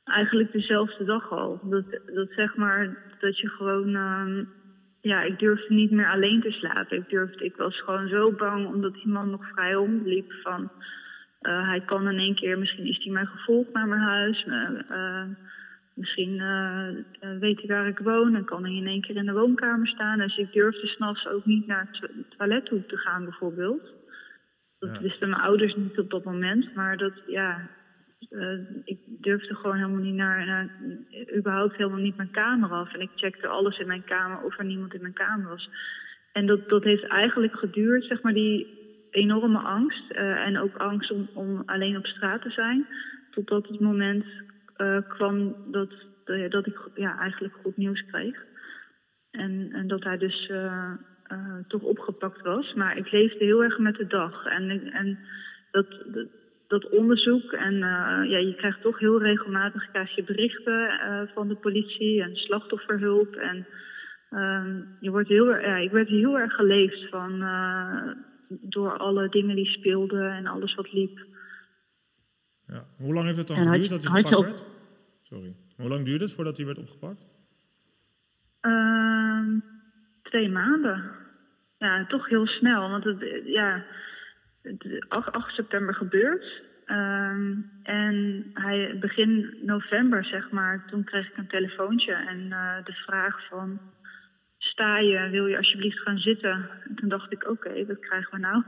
eigenlijk 0.03 0.51
dezelfde 0.51 1.06
dag 1.06 1.31
al. 1.31 1.59
Dat, 1.63 1.85
dat 2.13 2.30
zeg 2.30 2.56
maar 2.56 2.97
dat 3.19 3.39
je 3.39 3.47
gewoon 3.47 3.95
ehm, 3.95 4.44
ja, 5.01 5.21
ik 5.21 5.39
durfde 5.39 5.73
niet 5.73 5.91
meer 5.91 6.11
alleen 6.11 6.41
te 6.41 6.51
slapen. 6.51 6.97
Ik, 6.97 7.09
durfde, 7.09 7.45
ik 7.45 7.55
was 7.55 7.81
gewoon 7.81 8.07
zo 8.07 8.31
bang 8.31 8.67
omdat 8.67 8.94
die 8.94 9.07
man 9.07 9.29
nog 9.29 9.47
vrij 9.47 9.71
rondliep 9.71 10.33
van... 10.33 10.71
Uh, 11.42 11.68
hij 11.68 11.81
kan 11.81 12.09
in 12.09 12.18
één 12.18 12.35
keer, 12.35 12.59
misschien 12.59 12.85
is 12.85 13.04
hij 13.04 13.13
mijn 13.13 13.27
gevolgd 13.27 13.73
naar 13.73 13.87
mijn 13.87 14.01
huis. 14.01 14.45
Uh, 14.45 15.23
misschien 15.94 16.33
uh, 16.33 17.39
weet 17.39 17.57
hij 17.57 17.68
waar 17.68 17.87
ik 17.87 17.99
woon 17.99 18.35
en 18.35 18.45
kan 18.45 18.63
hij 18.63 18.73
in 18.73 18.87
één 18.87 19.01
keer 19.01 19.16
in 19.16 19.25
de 19.25 19.33
woonkamer 19.33 19.87
staan. 19.87 20.18
Dus 20.18 20.37
ik 20.37 20.51
durfde 20.54 20.87
s'nachts 20.87 21.27
ook 21.27 21.45
niet 21.45 21.68
naar 21.68 21.87
het 21.92 22.11
toilet 22.37 22.66
toe 22.66 22.85
te 22.85 22.97
gaan 22.97 23.23
bijvoorbeeld. 23.23 23.94
Dat 24.80 24.99
wisten 24.99 25.30
mijn 25.30 25.42
ouders 25.42 25.75
niet 25.75 25.99
op 25.99 26.09
dat 26.09 26.23
moment. 26.23 26.75
Maar 26.75 26.97
dat, 26.97 27.13
ja, 27.27 27.69
uh, 28.30 28.59
ik 28.83 29.00
durfde 29.21 29.56
gewoon 29.56 29.76
helemaal 29.76 30.02
niet 30.02 30.16
naar, 30.16 30.45
naar, 30.45 30.69
überhaupt 31.38 31.76
helemaal 31.76 32.00
niet 32.00 32.18
mijn 32.18 32.31
kamer 32.31 32.69
af. 32.69 32.94
En 32.94 33.02
ik 33.02 33.09
checkte 33.16 33.47
alles 33.47 33.80
in 33.80 33.88
mijn 33.88 34.04
kamer 34.04 34.42
of 34.42 34.57
er 34.57 34.66
niemand 34.66 34.94
in 34.94 35.02
mijn 35.02 35.14
kamer 35.14 35.47
was. 35.47 35.69
En 36.31 36.45
dat, 36.45 36.69
dat 36.69 36.83
heeft 36.83 37.04
eigenlijk 37.04 37.54
geduurd, 37.54 38.04
zeg 38.04 38.21
maar, 38.21 38.33
die 38.33 38.68
enorme 39.12 39.59
angst. 39.59 40.12
Uh, 40.12 40.45
en 40.45 40.57
ook 40.57 40.76
angst 40.76 41.12
om, 41.12 41.30
om 41.33 41.64
alleen 41.66 41.97
op 41.97 42.06
straat 42.06 42.42
te 42.42 42.50
zijn. 42.50 42.88
Totdat 43.31 43.68
het 43.68 43.80
moment 43.80 44.26
uh, 44.78 44.97
kwam 45.07 45.56
dat, 45.71 45.94
dat 46.50 46.68
ik 46.68 46.78
ja, 46.95 47.19
eigenlijk 47.19 47.54
goed 47.64 47.78
nieuws 47.78 48.06
kreeg. 48.06 48.45
En, 49.31 49.69
en 49.71 49.88
dat 49.88 50.04
hij 50.04 50.18
dus 50.18 50.52
toch 51.68 51.81
opgepakt 51.81 52.42
was. 52.42 52.74
Maar 52.74 52.97
ik 52.97 53.12
leefde 53.12 53.45
heel 53.45 53.64
erg 53.64 53.78
met 53.78 53.95
de 53.95 54.07
dag. 54.07 54.45
En, 54.45 54.92
en 54.92 55.19
dat, 55.71 55.90
dat 55.90 56.28
dat 56.68 56.90
onderzoek. 56.90 57.52
En 57.52 57.74
uh, 57.74 58.30
ja, 58.30 58.38
je 58.38 58.54
krijgt 58.57 58.81
toch 58.81 59.00
heel 59.00 59.21
regelmatig 59.21 59.92
krijg 59.92 60.16
je 60.16 60.24
berichten 60.24 60.83
uh, 60.83 61.21
van 61.33 61.47
de 61.47 61.56
politie 61.56 62.21
en 62.21 62.36
slachtofferhulp. 62.36 63.36
En 63.36 63.68
uh, 64.31 64.66
je 65.00 65.12
wordt 65.12 65.30
heel, 65.30 65.56
ja, 65.56 65.76
ik 65.76 65.92
werd 65.92 66.07
heel 66.07 66.40
erg 66.40 66.54
geleefd 66.54 67.09
van, 67.09 67.42
uh, 67.42 68.12
door 68.50 68.97
alle 68.97 69.30
dingen 69.30 69.56
die 69.56 69.69
speelden 69.69 70.31
en 70.31 70.47
alles 70.47 70.76
wat 70.76 70.94
liep. 70.94 71.26
Ja. 72.68 72.86
Hoe 72.97 73.14
lang 73.14 73.26
heeft 73.26 73.38
het 73.38 73.47
dan 73.47 73.62
geduurd 73.62 73.90
dat 73.90 74.04
hij 74.04 74.21
gepakt 74.21 74.44
werd? 74.44 74.66
Sorry. 75.21 75.56
Hoe 75.78 75.90
lang 75.90 76.06
duurde 76.06 76.24
het 76.24 76.33
voordat 76.33 76.57
hij 76.57 76.66
werd 76.66 76.78
opgepakt? 76.78 77.28
Ehm, 78.62 79.59
twee 80.21 80.50
maanden. 80.50 81.12
Ja, 81.78 82.06
toch 82.06 82.30
heel 82.30 82.47
snel. 82.47 82.90
Want 82.90 83.04
het, 83.04 83.42
ja, 83.45 83.86
8, 85.07 85.31
8 85.31 85.56
september 85.56 85.95
gebeurd. 85.95 86.62
Um, 86.86 87.71
en 87.83 88.45
hij, 88.54 88.97
begin 89.00 89.57
november, 89.62 90.26
zeg 90.26 90.52
maar, 90.52 90.86
toen 90.90 91.04
kreeg 91.04 91.30
ik 91.30 91.38
een 91.38 91.47
telefoontje 91.47 92.14
en 92.14 92.40
uh, 92.40 92.76
de 92.83 92.94
vraag 92.94 93.47
van... 93.47 93.80
sta 94.57 94.97
je, 95.00 95.30
wil 95.30 95.47
je 95.47 95.57
alsjeblieft 95.57 96.00
gaan 96.00 96.18
zitten? 96.18 96.69
En 96.88 96.95
toen 96.95 97.09
dacht 97.09 97.31
ik, 97.31 97.50
oké, 97.50 97.86
wat 97.86 98.00
krijgen 98.00 98.31
we 98.31 98.40
nou? 98.40 98.64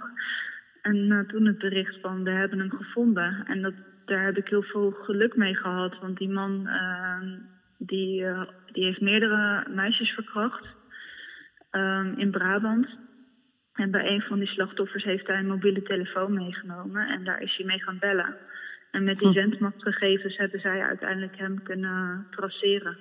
En 0.81 1.25
toen 1.27 1.45
het 1.45 1.57
bericht 1.57 1.99
van, 2.01 2.23
we 2.23 2.29
hebben 2.29 2.59
hem 2.59 2.71
gevonden. 2.71 3.43
En 3.45 3.61
dat, 3.61 3.73
daar 4.05 4.25
heb 4.25 4.37
ik 4.37 4.47
heel 4.47 4.63
veel 4.63 4.91
geluk 4.91 5.35
mee 5.35 5.55
gehad, 5.55 5.99
want 5.99 6.17
die 6.17 6.29
man 6.29 6.67
ehm, 6.67 7.37
die, 7.77 8.25
die 8.71 8.83
heeft 8.83 9.01
meerdere 9.01 9.65
meisjes 9.69 10.11
verkracht 10.11 10.65
ehm, 11.69 12.13
in 12.17 12.31
Brabant. 12.31 12.87
En 13.79 13.91
bij 13.91 14.07
een 14.07 14.21
van 14.21 14.39
die 14.39 14.47
slachtoffers 14.47 15.03
heeft 15.03 15.27
hij 15.27 15.39
een 15.39 15.47
mobiele 15.47 15.81
telefoon 15.81 16.33
meegenomen 16.33 17.07
en 17.07 17.23
daar 17.23 17.41
is 17.41 17.55
hij 17.57 17.65
mee 17.65 17.81
gaan 17.81 17.97
bellen. 17.99 18.35
En 18.91 19.03
met 19.03 19.19
die 19.19 19.27
hm. 19.27 19.33
zendmachtgegevens 19.33 20.37
hebben 20.37 20.59
zij 20.59 20.81
uiteindelijk 20.81 21.37
hem 21.37 21.63
kunnen 21.63 22.27
traceren. 22.31 22.97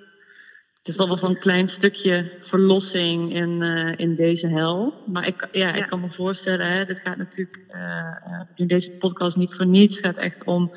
Dus 0.83 0.95
dat 0.95 1.07
was 1.07 1.21
een 1.21 1.39
klein 1.39 1.69
stukje 1.69 2.31
verlossing 2.41 3.33
in, 3.33 3.61
uh, 3.61 3.93
in 3.97 4.15
deze 4.15 4.47
hel. 4.47 5.03
Maar 5.05 5.27
ik, 5.27 5.47
ja, 5.51 5.73
ik 5.73 5.87
kan 5.87 5.99
me 5.99 6.09
voorstellen, 6.09 6.67
hè, 6.71 6.85
dit 6.85 6.99
gaat 7.03 7.17
natuurlijk 7.17 7.59
uh, 7.71 8.41
in 8.55 8.67
deze 8.67 8.89
podcast 8.89 9.35
niet 9.35 9.55
voor 9.55 9.65
niets. 9.65 9.95
Het 9.95 10.05
gaat 10.05 10.17
echt 10.17 10.43
om 10.43 10.71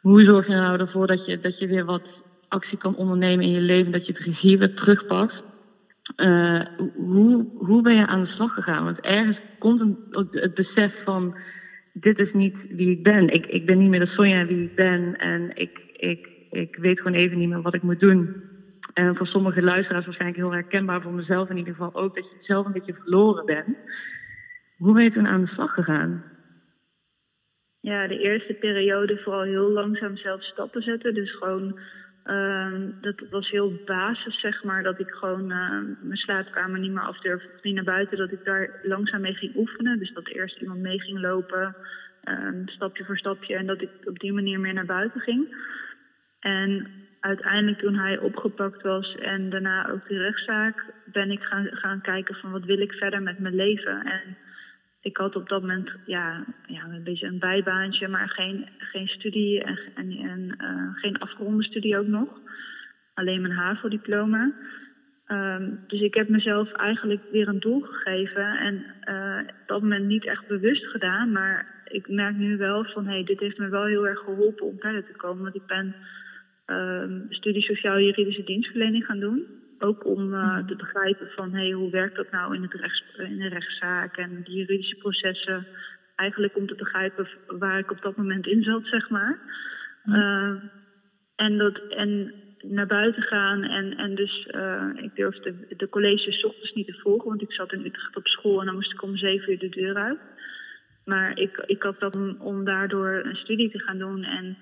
hoe 0.00 0.22
zorg 0.22 0.46
je 0.46 0.54
nou 0.54 0.80
ervoor 0.80 1.06
dat 1.06 1.26
je, 1.26 1.40
dat 1.40 1.58
je 1.58 1.66
weer 1.66 1.84
wat 1.84 2.08
actie 2.48 2.78
kan 2.78 2.96
ondernemen 2.96 3.44
in 3.44 3.52
je 3.52 3.60
leven, 3.60 3.92
dat 3.92 4.06
je 4.06 4.12
het 4.12 4.22
regie 4.22 4.58
weer 4.58 4.74
terugpakt. 4.74 5.34
Uh, 6.16 6.64
hoe, 6.94 7.48
hoe 7.54 7.82
ben 7.82 7.94
je 7.94 8.06
aan 8.06 8.22
de 8.22 8.28
slag 8.28 8.54
gegaan? 8.54 8.84
Want 8.84 9.00
ergens 9.00 9.40
komt 9.58 9.96
het 10.30 10.54
besef 10.54 11.02
van 11.04 11.36
dit 11.92 12.18
is 12.18 12.32
niet 12.32 12.56
wie 12.68 12.90
ik 12.90 13.02
ben. 13.02 13.28
Ik, 13.28 13.46
ik 13.46 13.66
ben 13.66 13.78
niet 13.78 13.88
meer 13.88 14.00
de 14.00 14.06
Sonja 14.06 14.46
wie 14.46 14.62
ik 14.62 14.74
ben 14.74 15.16
en 15.16 15.50
ik, 15.54 15.80
ik, 15.92 16.28
ik 16.50 16.76
weet 16.76 17.00
gewoon 17.00 17.18
even 17.18 17.38
niet 17.38 17.48
meer 17.48 17.62
wat 17.62 17.74
ik 17.74 17.82
moet 17.82 18.00
doen. 18.00 18.50
En 18.92 19.16
voor 19.16 19.26
sommige 19.26 19.62
luisteraars 19.62 20.04
waarschijnlijk 20.04 20.40
heel 20.40 20.52
herkenbaar, 20.52 21.02
voor 21.02 21.12
mezelf 21.12 21.50
in 21.50 21.56
ieder 21.56 21.74
geval 21.74 21.94
ook, 21.94 22.14
dat 22.14 22.24
je 22.30 22.36
zelf 22.40 22.66
een 22.66 22.72
beetje 22.72 22.94
verloren 22.94 23.46
bent. 23.46 23.76
Hoe 24.76 24.94
ben 24.94 25.02
je 25.02 25.12
toen 25.12 25.26
aan 25.26 25.40
de 25.40 25.46
slag 25.46 25.74
gegaan? 25.74 26.24
Ja, 27.80 28.06
de 28.06 28.18
eerste 28.18 28.54
periode 28.54 29.18
vooral 29.18 29.42
heel 29.42 29.70
langzaam 29.70 30.16
zelf 30.16 30.42
stappen 30.42 30.82
zetten. 30.82 31.14
Dus 31.14 31.36
gewoon 31.36 31.78
dat 33.00 33.22
was 33.30 33.50
heel 33.50 33.72
basis, 33.84 34.40
zeg 34.40 34.64
maar, 34.64 34.82
dat 34.82 35.00
ik 35.00 35.10
gewoon 35.10 35.50
uh, 35.50 35.80
mijn 36.00 36.16
slaapkamer 36.16 36.78
niet 36.78 36.92
meer 36.92 37.02
af 37.02 37.20
durfde, 37.20 37.48
niet 37.62 37.74
naar 37.74 37.84
buiten, 37.84 38.18
dat 38.18 38.32
ik 38.32 38.44
daar 38.44 38.80
langzaam 38.82 39.20
mee 39.20 39.34
ging 39.34 39.56
oefenen. 39.56 39.98
Dus 39.98 40.12
dat 40.12 40.28
eerst 40.28 40.60
iemand 40.60 40.80
mee 40.80 41.00
ging 41.00 41.20
lopen, 41.20 41.76
um, 42.24 42.68
stapje 42.68 43.04
voor 43.04 43.18
stapje, 43.18 43.54
en 43.54 43.66
dat 43.66 43.82
ik 43.82 43.90
op 44.04 44.18
die 44.18 44.32
manier 44.32 44.60
meer 44.60 44.74
naar 44.74 44.86
buiten 44.86 45.20
ging. 45.20 45.56
En 46.40 46.86
uiteindelijk 47.20 47.78
toen 47.78 47.94
hij 47.94 48.18
opgepakt 48.18 48.82
was 48.82 49.14
en 49.14 49.50
daarna 49.50 49.90
ook 49.90 50.08
de 50.08 50.18
rechtszaak, 50.18 50.84
ben 51.04 51.30
ik 51.30 51.42
gaan, 51.42 51.66
gaan 51.70 52.00
kijken 52.00 52.34
van 52.34 52.50
wat 52.50 52.64
wil 52.64 52.80
ik 52.80 52.92
verder 52.92 53.22
met 53.22 53.38
mijn 53.38 53.54
leven. 53.54 54.04
En 54.04 54.36
ik 55.02 55.16
had 55.16 55.36
op 55.36 55.48
dat 55.48 55.60
moment 55.60 55.90
ja, 56.06 56.44
ja, 56.66 56.84
een 56.84 57.04
beetje 57.04 57.26
een 57.26 57.38
bijbaantje, 57.38 58.08
maar 58.08 58.28
geen, 58.28 58.68
geen 58.78 59.08
studie 59.08 59.62
en, 59.62 59.78
en, 59.94 60.56
uh, 60.60 60.94
geen 60.94 61.18
afgeronde 61.18 61.64
studie 61.64 61.98
ook 61.98 62.06
nog. 62.06 62.28
Alleen 63.14 63.40
mijn 63.40 63.54
HAVO-diploma. 63.54 64.52
Um, 65.28 65.84
dus 65.86 66.00
ik 66.00 66.14
heb 66.14 66.28
mezelf 66.28 66.72
eigenlijk 66.72 67.22
weer 67.30 67.48
een 67.48 67.60
doel 67.60 67.80
gegeven. 67.80 68.58
En 68.58 68.84
uh, 69.04 69.38
op 69.48 69.66
dat 69.66 69.80
moment 69.80 70.06
niet 70.06 70.26
echt 70.26 70.46
bewust 70.46 70.86
gedaan. 70.86 71.32
Maar 71.32 71.84
ik 71.84 72.08
merk 72.08 72.36
nu 72.36 72.56
wel 72.56 72.84
van, 72.84 73.06
hé, 73.06 73.12
hey, 73.12 73.24
dit 73.24 73.40
heeft 73.40 73.58
me 73.58 73.68
wel 73.68 73.84
heel 73.84 74.06
erg 74.06 74.18
geholpen 74.18 74.66
om 74.66 74.78
verder 74.78 75.04
te 75.06 75.16
komen. 75.16 75.42
Want 75.42 75.54
ik 75.54 75.66
ben 75.66 75.94
um, 76.66 77.26
studie 77.28 77.62
sociaal-juridische 77.62 78.44
dienstverlening 78.44 79.04
gaan 79.04 79.20
doen. 79.20 79.46
Ook 79.82 80.06
om 80.06 80.34
uh, 80.34 80.66
te 80.66 80.76
begrijpen 80.76 81.28
van 81.30 81.54
hey, 81.54 81.70
hoe 81.70 81.90
werkt 81.90 82.16
dat 82.16 82.30
nou 82.30 82.54
in, 82.54 82.62
het 82.62 82.72
rechts, 82.72 83.02
in 83.16 83.38
de 83.38 83.48
rechtszaak 83.48 84.16
en 84.16 84.40
de 84.44 84.52
juridische 84.52 84.96
processen. 84.96 85.66
Eigenlijk 86.16 86.56
om 86.56 86.66
te 86.66 86.74
begrijpen 86.74 87.28
waar 87.46 87.78
ik 87.78 87.90
op 87.90 88.02
dat 88.02 88.16
moment 88.16 88.46
in 88.46 88.62
zat, 88.62 88.86
zeg 88.86 89.10
maar. 89.10 89.38
Uh, 90.04 90.54
en, 91.36 91.58
dat, 91.58 91.78
en 91.78 92.34
naar 92.62 92.86
buiten 92.86 93.22
gaan. 93.22 93.62
En, 93.62 93.96
en 93.96 94.14
dus 94.14 94.48
uh, 94.54 94.88
ik 94.94 95.16
durfde 95.16 95.54
de 95.76 95.88
colleges 95.88 96.44
ochtends 96.44 96.72
niet 96.72 96.86
te 96.86 97.00
volgen, 97.02 97.28
want 97.28 97.42
ik 97.42 97.52
zat 97.52 97.72
in 97.72 97.86
Utrecht 97.86 98.16
op 98.16 98.26
school 98.26 98.60
en 98.60 98.66
dan 98.66 98.74
moest 98.74 98.92
ik 98.92 99.02
om 99.02 99.16
zeven 99.16 99.52
uur 99.52 99.58
de 99.58 99.68
deur 99.68 99.96
uit. 99.96 100.20
Maar 101.04 101.38
ik, 101.38 101.62
ik 101.66 101.82
had 101.82 102.00
dat 102.00 102.16
om, 102.16 102.36
om 102.38 102.64
daardoor 102.64 103.22
een 103.24 103.36
studie 103.36 103.70
te 103.70 103.78
gaan 103.78 103.98
doen 103.98 104.22
en 104.24 104.56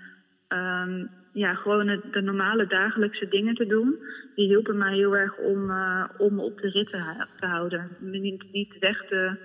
um, 0.49 1.11
ja, 1.33 1.55
gewoon 1.55 1.87
de 2.11 2.21
normale 2.21 2.67
dagelijkse 2.67 3.29
dingen 3.29 3.55
te 3.55 3.67
doen. 3.67 3.99
Die 4.35 4.47
hielpen 4.47 4.79
mij 4.79 4.95
heel 4.95 5.17
erg 5.17 5.37
om, 5.39 5.71
uh, 5.71 6.05
om 6.19 6.41
op 6.41 6.61
de 6.61 6.69
rit 6.69 6.91
te, 6.91 7.27
te 7.41 7.47
houden. 7.47 7.97
Niet, 8.01 8.53
niet 8.53 8.79
weg, 8.79 9.07
te, 9.09 9.37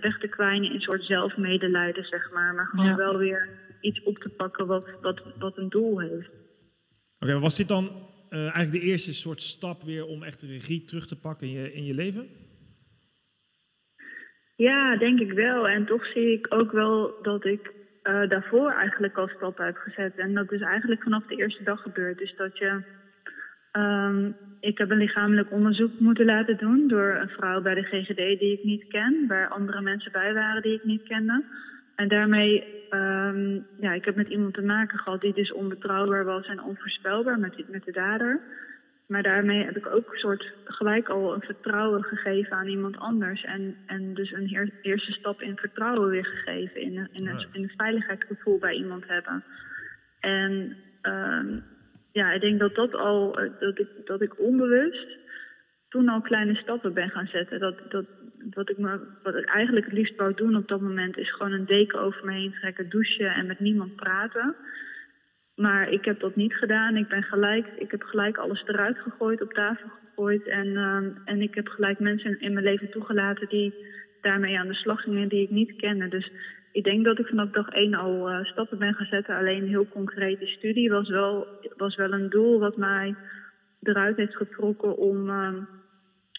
weg 0.00 0.18
te 0.18 0.28
kwijnen 0.28 0.68
in 0.68 0.74
een 0.74 0.80
soort 0.80 1.04
zelfmedelijden, 1.04 2.04
zeg 2.04 2.30
maar. 2.32 2.54
Maar 2.54 2.66
gewoon 2.66 2.96
wel 2.96 3.16
weer 3.16 3.48
iets 3.80 4.02
op 4.02 4.18
te 4.18 4.28
pakken 4.28 4.66
wat, 4.66 4.90
wat, 5.00 5.22
wat 5.38 5.58
een 5.58 5.68
doel 5.68 6.00
heeft. 6.00 6.30
Oké, 7.18 7.38
was 7.38 7.56
dit 7.56 7.68
dan 7.68 7.84
uh, 8.30 8.40
eigenlijk 8.40 8.72
de 8.72 8.90
eerste 8.90 9.14
soort 9.14 9.40
stap 9.40 9.82
weer 9.82 10.06
om 10.06 10.22
echt 10.22 10.40
de 10.40 10.46
regie 10.46 10.84
terug 10.84 11.06
te 11.06 11.20
pakken 11.20 11.46
in 11.46 11.52
je, 11.52 11.72
in 11.72 11.84
je 11.84 11.94
leven? 11.94 12.28
Ja, 14.56 14.96
denk 14.96 15.20
ik 15.20 15.32
wel. 15.32 15.68
En 15.68 15.86
toch 15.86 16.06
zie 16.06 16.32
ik 16.32 16.46
ook 16.48 16.72
wel 16.72 17.14
dat 17.22 17.44
ik 17.44 17.72
uh, 18.02 18.28
daarvoor 18.28 18.70
eigenlijk 18.72 19.16
al 19.16 19.28
stap 19.28 19.60
uitgezet. 19.60 20.16
En 20.16 20.34
dat 20.34 20.52
is 20.52 20.60
eigenlijk 20.60 21.02
vanaf 21.02 21.26
de 21.26 21.36
eerste 21.36 21.62
dag 21.62 21.82
gebeurd. 21.82 22.18
Dus 22.18 22.36
dat 22.36 22.58
je. 22.58 22.82
Um, 23.72 24.36
ik 24.60 24.78
heb 24.78 24.90
een 24.90 24.96
lichamelijk 24.96 25.52
onderzoek 25.52 25.98
moeten 25.98 26.24
laten 26.24 26.56
doen 26.56 26.88
door 26.88 27.16
een 27.20 27.28
vrouw 27.28 27.62
bij 27.62 27.74
de 27.74 27.82
GGD 27.82 28.16
die 28.16 28.52
ik 28.52 28.64
niet 28.64 28.88
ken, 28.88 29.24
waar 29.28 29.48
andere 29.48 29.80
mensen 29.80 30.12
bij 30.12 30.34
waren 30.34 30.62
die 30.62 30.74
ik 30.74 30.84
niet 30.84 31.02
kende. 31.02 31.44
En 31.94 32.08
daarmee, 32.08 32.64
um, 32.90 33.66
ja, 33.80 33.92
ik 33.92 34.04
heb 34.04 34.16
met 34.16 34.28
iemand 34.28 34.54
te 34.54 34.62
maken 34.62 34.98
gehad 34.98 35.20
die 35.20 35.34
dus 35.34 35.52
onbetrouwbaar 35.52 36.24
was 36.24 36.46
en 36.46 36.62
onvoorspelbaar 36.62 37.38
met, 37.38 37.68
met 37.68 37.84
de 37.84 37.92
dader. 37.92 38.40
Maar 39.06 39.22
daarmee 39.22 39.64
heb 39.64 39.76
ik 39.76 39.86
ook 39.86 40.12
een 40.12 40.18
soort 40.18 40.52
gelijk 40.64 41.08
al 41.08 41.34
een 41.34 41.40
vertrouwen 41.40 42.02
gegeven 42.02 42.56
aan 42.56 42.66
iemand 42.66 42.96
anders. 42.96 43.44
En, 43.44 43.76
en 43.86 44.14
dus 44.14 44.32
een 44.32 44.72
eerste 44.82 45.12
stap 45.12 45.40
in 45.40 45.56
vertrouwen 45.56 46.08
weer 46.08 46.26
gegeven. 46.26 46.80
In, 46.80 46.92
in, 46.92 47.08
in, 47.12 47.26
een, 47.28 47.46
in 47.52 47.62
een 47.62 47.72
veiligheidsgevoel 47.76 48.58
bij 48.58 48.74
iemand 48.74 49.06
hebben. 49.06 49.44
En 50.20 50.76
um, 51.02 51.64
ja, 52.12 52.32
ik 52.32 52.40
denk 52.40 52.58
dat 52.58 52.74
dat 52.74 52.94
al, 52.94 53.38
eh, 53.38 53.50
dat 53.60 53.78
ik, 53.78 53.88
dat 54.04 54.20
ik 54.22 54.38
onbewust 54.38 55.18
toen 55.88 56.08
al 56.08 56.20
kleine 56.20 56.54
stappen 56.54 56.92
ben 56.92 57.10
gaan 57.10 57.26
zetten. 57.26 57.60
Dat, 57.60 57.90
dat, 57.90 58.04
wat, 58.50 58.70
ik 58.70 58.78
me, 58.78 59.00
wat 59.22 59.34
ik 59.34 59.44
eigenlijk 59.44 59.86
het 59.86 59.94
liefst 59.94 60.16
wou 60.16 60.34
doen 60.34 60.56
op 60.56 60.68
dat 60.68 60.80
moment 60.80 61.16
is 61.16 61.32
gewoon 61.32 61.52
een 61.52 61.66
deken 61.66 62.00
over 62.00 62.24
me 62.24 62.32
heen 62.32 62.54
trekken, 62.60 62.88
douchen 62.88 63.34
en 63.34 63.46
met 63.46 63.60
niemand 63.60 63.96
praten. 63.96 64.54
Maar 65.54 65.88
ik 65.88 66.04
heb 66.04 66.20
dat 66.20 66.36
niet 66.36 66.54
gedaan. 66.54 66.96
Ik, 66.96 67.08
ben 67.08 67.22
gelijk, 67.22 67.66
ik 67.78 67.90
heb 67.90 68.02
gelijk 68.02 68.38
alles 68.38 68.62
eruit 68.66 68.98
gegooid, 68.98 69.42
op 69.42 69.52
tafel 69.52 69.88
gegooid. 69.88 70.48
En, 70.48 70.66
uh, 70.66 70.96
en 71.24 71.42
ik 71.42 71.54
heb 71.54 71.68
gelijk 71.68 71.98
mensen 71.98 72.40
in 72.40 72.52
mijn 72.52 72.64
leven 72.64 72.90
toegelaten 72.90 73.48
die 73.48 73.74
daarmee 74.20 74.58
aan 74.58 74.68
de 74.68 74.74
slag 74.74 75.00
gingen 75.00 75.28
die 75.28 75.42
ik 75.42 75.50
niet 75.50 75.76
kende. 75.76 76.08
Dus 76.08 76.30
ik 76.72 76.84
denk 76.84 77.04
dat 77.04 77.18
ik 77.18 77.26
vanaf 77.26 77.50
dag 77.50 77.68
één 77.68 77.94
al 77.94 78.30
uh, 78.30 78.44
stappen 78.44 78.78
ben 78.78 79.06
zetten. 79.10 79.36
Alleen 79.36 79.68
heel 79.68 79.88
concreet, 79.88 80.38
die 80.38 80.48
studie 80.48 80.90
was 80.90 81.08
wel, 81.08 81.46
was 81.76 81.96
wel 81.96 82.12
een 82.12 82.28
doel 82.28 82.58
wat 82.58 82.76
mij 82.76 83.14
eruit 83.82 84.16
heeft 84.16 84.36
getrokken 84.36 84.96
om, 84.96 85.28
uh, 85.28 85.54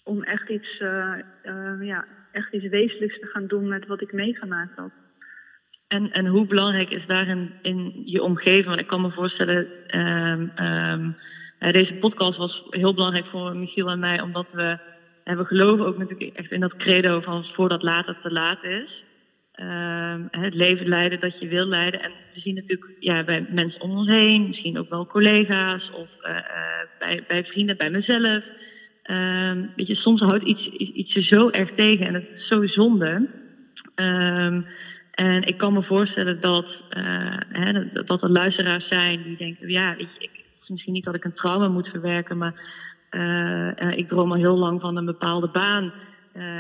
om 0.03 0.24
echt, 0.24 0.50
iets, 0.50 0.79
uh, 0.79 1.15
ja, 1.82 2.05
echt 2.32 2.53
iets 2.53 2.67
wezenlijks 2.67 3.20
te 3.20 3.27
gaan 3.27 3.48
doen 3.48 3.67
met 3.67 3.88
wat 3.88 4.01
ik 4.01 4.13
meegemaakt 4.13 4.75
had. 4.75 4.91
En, 5.94 6.12
en 6.12 6.26
hoe 6.26 6.46
belangrijk 6.46 6.90
is 6.90 7.06
daarin 7.08 7.52
in 7.62 8.02
je 8.06 8.24
omgeving? 8.24 8.66
Want 8.66 8.80
ik 8.80 8.88
kan 8.88 9.02
me 9.02 9.12
voorstellen, 9.12 9.68
um, 10.00 10.52
um, 10.66 11.16
deze 11.72 11.94
podcast 11.94 12.38
was 12.38 12.64
heel 12.70 12.94
belangrijk 12.94 13.26
voor 13.26 13.56
Michiel 13.56 13.90
en 13.90 14.00
mij, 14.00 14.22
omdat 14.22 14.46
we, 14.52 14.78
en 15.24 15.38
we 15.38 15.46
geloven 15.46 15.86
ook 15.86 15.98
natuurlijk 15.98 16.38
echt 16.38 16.52
in 16.52 16.60
dat 16.60 16.76
credo 16.76 17.22
van 17.22 17.44
voordat 17.44 17.84
later 17.84 18.18
te 18.22 18.32
laat 18.32 18.64
is. 18.64 19.04
Um, 19.56 20.28
het 20.32 20.54
leven 20.54 20.88
leiden 20.88 21.20
dat 21.20 21.40
je 21.40 21.48
wil 21.48 21.66
leiden. 21.66 22.02
En 22.02 22.12
we 22.34 22.40
zien 22.40 22.56
natuurlijk 22.56 22.92
ja, 23.00 23.24
bij 23.24 23.46
mensen 23.50 23.82
om 23.82 23.92
ons 23.92 24.08
heen, 24.08 24.48
misschien 24.48 24.78
ook 24.78 24.90
wel 24.90 25.08
collega's 25.08 25.92
of 25.92 26.10
uh, 26.24 26.30
uh, 26.30 26.42
bij, 27.00 27.24
bij 27.28 27.44
vrienden, 27.44 27.78
bij 27.78 27.90
mezelf. 27.90 28.44
Weet 29.76 29.88
je, 29.88 29.96
soms 29.96 30.22
houdt 30.22 30.44
iets, 30.44 30.68
iets 30.70 31.14
je 31.14 31.22
zo 31.22 31.50
erg 31.50 31.70
tegen 31.76 32.08
en 32.08 32.14
het 32.14 32.28
is 32.36 32.48
zo 32.48 32.68
zonde. 32.68 33.30
Um, 33.96 34.66
en 35.13 35.43
ik 35.43 35.58
kan 35.58 35.74
me 35.74 35.84
voorstellen 35.84 36.41
dat, 36.41 36.65
uh, 36.98 37.38
hè, 37.50 38.03
dat 38.05 38.24
er 38.24 38.29
luisteraars 38.29 38.88
zijn 38.88 39.24
die 39.24 39.38
denken: 39.38 39.70
ja, 39.70 39.96
ik, 39.98 40.29
misschien 40.67 40.93
niet 40.93 41.05
dat 41.05 41.15
ik 41.15 41.24
een 41.24 41.34
trauma 41.34 41.67
moet 41.67 41.88
verwerken, 41.88 42.38
maar 42.38 42.53
uh, 43.12 43.98
ik 43.98 44.08
droom 44.08 44.32
al 44.32 44.38
heel 44.38 44.58
lang 44.58 44.82
van 44.82 44.98
een 44.98 45.05
bepaalde 45.05 45.50
baan. 45.50 45.93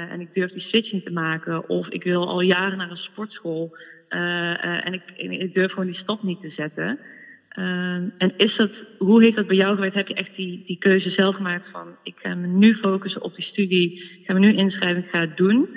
En 0.09 0.19
ik 0.21 0.33
durf 0.33 0.51
die 0.51 0.61
switch 0.61 0.91
niet 0.91 1.05
te 1.05 1.11
maken. 1.11 1.69
Of 1.69 1.87
ik 1.87 2.03
wil 2.03 2.27
al 2.27 2.41
jaren 2.41 2.77
naar 2.77 2.91
een 2.91 2.97
sportschool. 2.97 3.77
en 4.09 4.93
ik, 4.93 5.53
durf 5.53 5.71
gewoon 5.71 5.91
die 5.91 5.99
stap 5.99 6.23
niet 6.23 6.41
te 6.41 6.49
zetten. 6.49 6.99
Ehm, 7.49 8.09
en 8.17 8.33
is 8.37 8.55
dat, 8.55 8.71
hoe 8.97 9.23
heeft 9.23 9.35
dat 9.35 9.47
bij 9.47 9.55
jou 9.55 9.75
gewerkt? 9.75 9.95
Heb 9.95 10.07
je 10.07 10.13
echt 10.13 10.35
die, 10.35 10.63
die 10.65 10.77
keuze 10.77 11.09
zelf 11.09 11.35
gemaakt 11.35 11.69
van 11.71 11.87
ik 12.03 12.15
ga 12.17 12.35
me 12.35 12.47
nu 12.47 12.75
focussen 12.75 13.21
op 13.21 13.35
die 13.35 13.45
studie, 13.45 13.93
ik 13.93 14.25
ga 14.25 14.33
me 14.33 14.39
nu 14.39 14.53
inschrijven, 14.53 15.03
ik 15.03 15.09
ga 15.09 15.19
het 15.19 15.37
doen? 15.37 15.69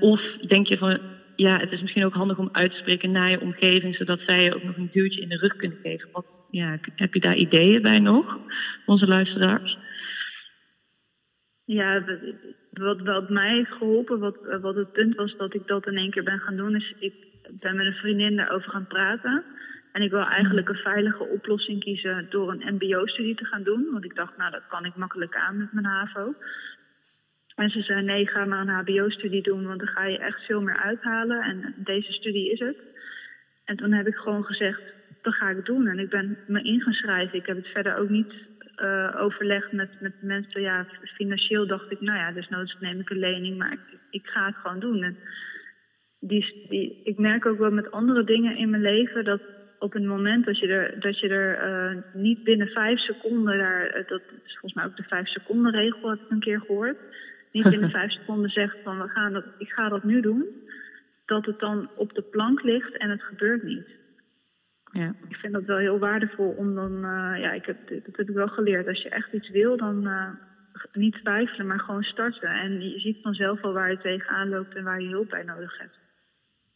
Of 0.00 0.20
denk 0.46 0.66
je 0.66 0.78
van 0.78 0.98
ja, 1.36 1.58
het 1.58 1.72
is 1.72 1.80
misschien 1.80 2.04
ook 2.04 2.14
handig 2.14 2.38
om 2.38 2.48
uit 2.52 2.70
te 2.70 2.78
spreken 2.78 3.10
naar 3.10 3.30
je 3.30 3.40
omgeving, 3.40 3.96
zodat 3.96 4.20
zij 4.20 4.42
je 4.42 4.54
ook 4.54 4.62
nog 4.62 4.76
een 4.76 4.90
duwtje 4.92 5.20
in 5.20 5.28
de 5.28 5.36
rug 5.36 5.56
kunnen 5.56 5.78
geven? 5.82 6.08
Wat, 6.12 6.26
ja, 6.50 6.78
heb 6.96 7.14
je 7.14 7.20
daar 7.20 7.36
ideeën 7.36 7.82
bij 7.82 7.98
nog, 7.98 8.38
onze 8.86 9.06
luisteraars? 9.06 9.78
Ja, 11.64 12.04
wat, 12.70 13.28
mij 13.28 13.54
heeft 13.54 13.72
geholpen, 13.72 14.18
wat, 14.18 14.36
wat 14.60 14.74
het 14.74 14.92
punt 14.92 15.14
was 15.14 15.36
dat 15.36 15.54
ik 15.54 15.66
dat 15.66 15.86
in 15.86 15.96
één 15.96 16.10
keer 16.10 16.22
ben 16.22 16.38
gaan 16.38 16.56
doen, 16.56 16.76
is 16.76 16.94
ik 16.98 17.14
ben 17.50 17.76
met 17.76 17.86
een 17.86 17.92
vriendin 17.92 18.36
daarover 18.36 18.70
gaan 18.70 18.86
praten. 18.86 19.44
En 19.92 20.02
ik 20.02 20.10
wil 20.10 20.26
eigenlijk 20.26 20.68
een 20.68 20.74
veilige 20.74 21.24
oplossing 21.24 21.80
kiezen 21.80 22.26
door 22.30 22.50
een 22.52 22.74
MBO-studie 22.74 23.34
te 23.34 23.44
gaan 23.44 23.62
doen. 23.62 23.88
Want 23.92 24.04
ik 24.04 24.14
dacht, 24.14 24.36
nou, 24.36 24.50
dat 24.50 24.66
kan 24.68 24.84
ik 24.84 24.96
makkelijk 24.96 25.36
aan 25.36 25.56
met 25.56 25.72
mijn 25.72 25.86
HAVO. 25.86 26.34
En 27.54 27.70
ze 27.70 27.82
zei, 27.82 28.02
nee, 28.02 28.26
ga 28.26 28.44
maar 28.44 28.60
een 28.60 28.68
HBO-studie 28.68 29.42
doen, 29.42 29.66
want 29.66 29.78
dan 29.78 29.88
ga 29.88 30.06
je 30.06 30.18
echt 30.18 30.44
veel 30.44 30.60
meer 30.60 30.76
uithalen. 30.76 31.42
En 31.42 31.74
deze 31.76 32.12
studie 32.12 32.52
is 32.52 32.58
het. 32.58 32.76
En 33.64 33.76
toen 33.76 33.92
heb 33.92 34.06
ik 34.06 34.14
gewoon 34.14 34.44
gezegd, 34.44 34.82
dat 35.22 35.34
ga 35.34 35.48
ik 35.50 35.64
doen. 35.64 35.86
En 35.86 35.98
ik 35.98 36.08
ben 36.08 36.38
me 36.46 36.62
ingeschreven. 36.62 37.38
Ik 37.38 37.46
heb 37.46 37.56
het 37.56 37.66
verder 37.66 37.96
ook 37.96 38.08
niet 38.08 38.32
uh, 38.76 39.16
overlegd 39.18 39.72
met, 39.72 40.00
met 40.00 40.22
mensen. 40.22 40.60
Ja, 40.60 40.86
financieel 41.02 41.66
dacht 41.66 41.90
ik, 41.90 42.00
nou 42.00 42.18
ja, 42.18 42.32
dus 42.32 42.48
noods 42.48 42.76
neem 42.80 43.00
ik 43.00 43.10
een 43.10 43.18
lening, 43.18 43.58
maar 43.58 43.72
ik, 43.72 43.98
ik 44.10 44.26
ga 44.26 44.46
het 44.46 44.56
gewoon 44.56 44.80
doen. 44.80 45.02
En 45.02 45.16
die, 46.20 46.66
die, 46.68 47.00
ik 47.04 47.18
merk 47.18 47.46
ook 47.46 47.58
wel 47.58 47.70
met 47.70 47.90
andere 47.90 48.24
dingen 48.24 48.56
in 48.56 48.70
mijn 48.70 48.82
leven 48.82 49.24
dat 49.24 49.40
op 49.78 49.92
het 49.92 50.04
moment 50.04 50.44
dat 50.44 50.58
je 50.58 50.66
er, 50.66 51.00
dat 51.00 51.20
je 51.20 51.28
er 51.28 51.68
uh, 51.68 52.02
niet 52.12 52.44
binnen 52.44 52.68
vijf 52.68 52.98
seconden, 52.98 53.58
daar, 53.58 53.86
eh, 53.86 54.08
dat 54.08 54.22
is 54.44 54.58
volgens 54.58 54.74
mij 54.74 54.84
ook 54.84 54.96
de 54.96 55.02
vijf 55.02 55.28
seconden 55.28 55.72
regel, 55.72 56.10
heb 56.10 56.20
ik 56.20 56.30
een 56.30 56.40
keer 56.40 56.60
gehoord, 56.60 56.96
niet 57.54 57.70
binnen 57.70 57.90
vijf 57.90 58.12
seconden 58.12 58.50
zegt 58.50 58.76
van 58.82 58.98
we 58.98 59.08
gaan 59.08 59.32
dat, 59.32 59.44
ik 59.58 59.68
ga 59.68 59.88
dat 59.88 60.04
nu 60.04 60.20
doen, 60.20 60.46
dat 61.26 61.46
het 61.46 61.58
dan 61.58 61.90
op 61.96 62.14
de 62.14 62.22
plank 62.22 62.62
ligt 62.62 62.96
en 62.96 63.10
het 63.10 63.22
gebeurt 63.22 63.62
niet. 63.62 63.86
Ja. 64.92 65.14
Ik 65.28 65.36
vind 65.36 65.52
dat 65.52 65.64
wel 65.64 65.78
heel 65.78 65.98
waardevol 65.98 66.48
om 66.48 66.74
dan, 66.74 66.92
uh, 66.92 67.34
ja, 67.38 67.52
ik 67.52 67.66
heb, 67.66 67.88
dat 67.88 68.16
heb 68.16 68.28
ik 68.28 68.34
wel 68.34 68.48
geleerd. 68.48 68.86
Als 68.88 69.02
je 69.02 69.08
echt 69.08 69.32
iets 69.32 69.50
wil, 69.50 69.76
dan 69.76 70.06
uh, 70.06 70.28
niet 70.92 71.14
twijfelen, 71.14 71.66
maar 71.66 71.80
gewoon 71.80 72.02
starten. 72.02 72.48
En 72.48 72.80
je 72.80 73.00
ziet 73.00 73.22
vanzelf 73.22 73.62
al 73.62 73.72
waar 73.72 73.90
je 73.90 73.98
tegenaan 73.98 74.48
loopt 74.48 74.74
en 74.74 74.84
waar 74.84 75.00
je 75.00 75.08
hulp 75.08 75.28
bij 75.28 75.42
nodig 75.42 75.78
hebt. 75.78 75.98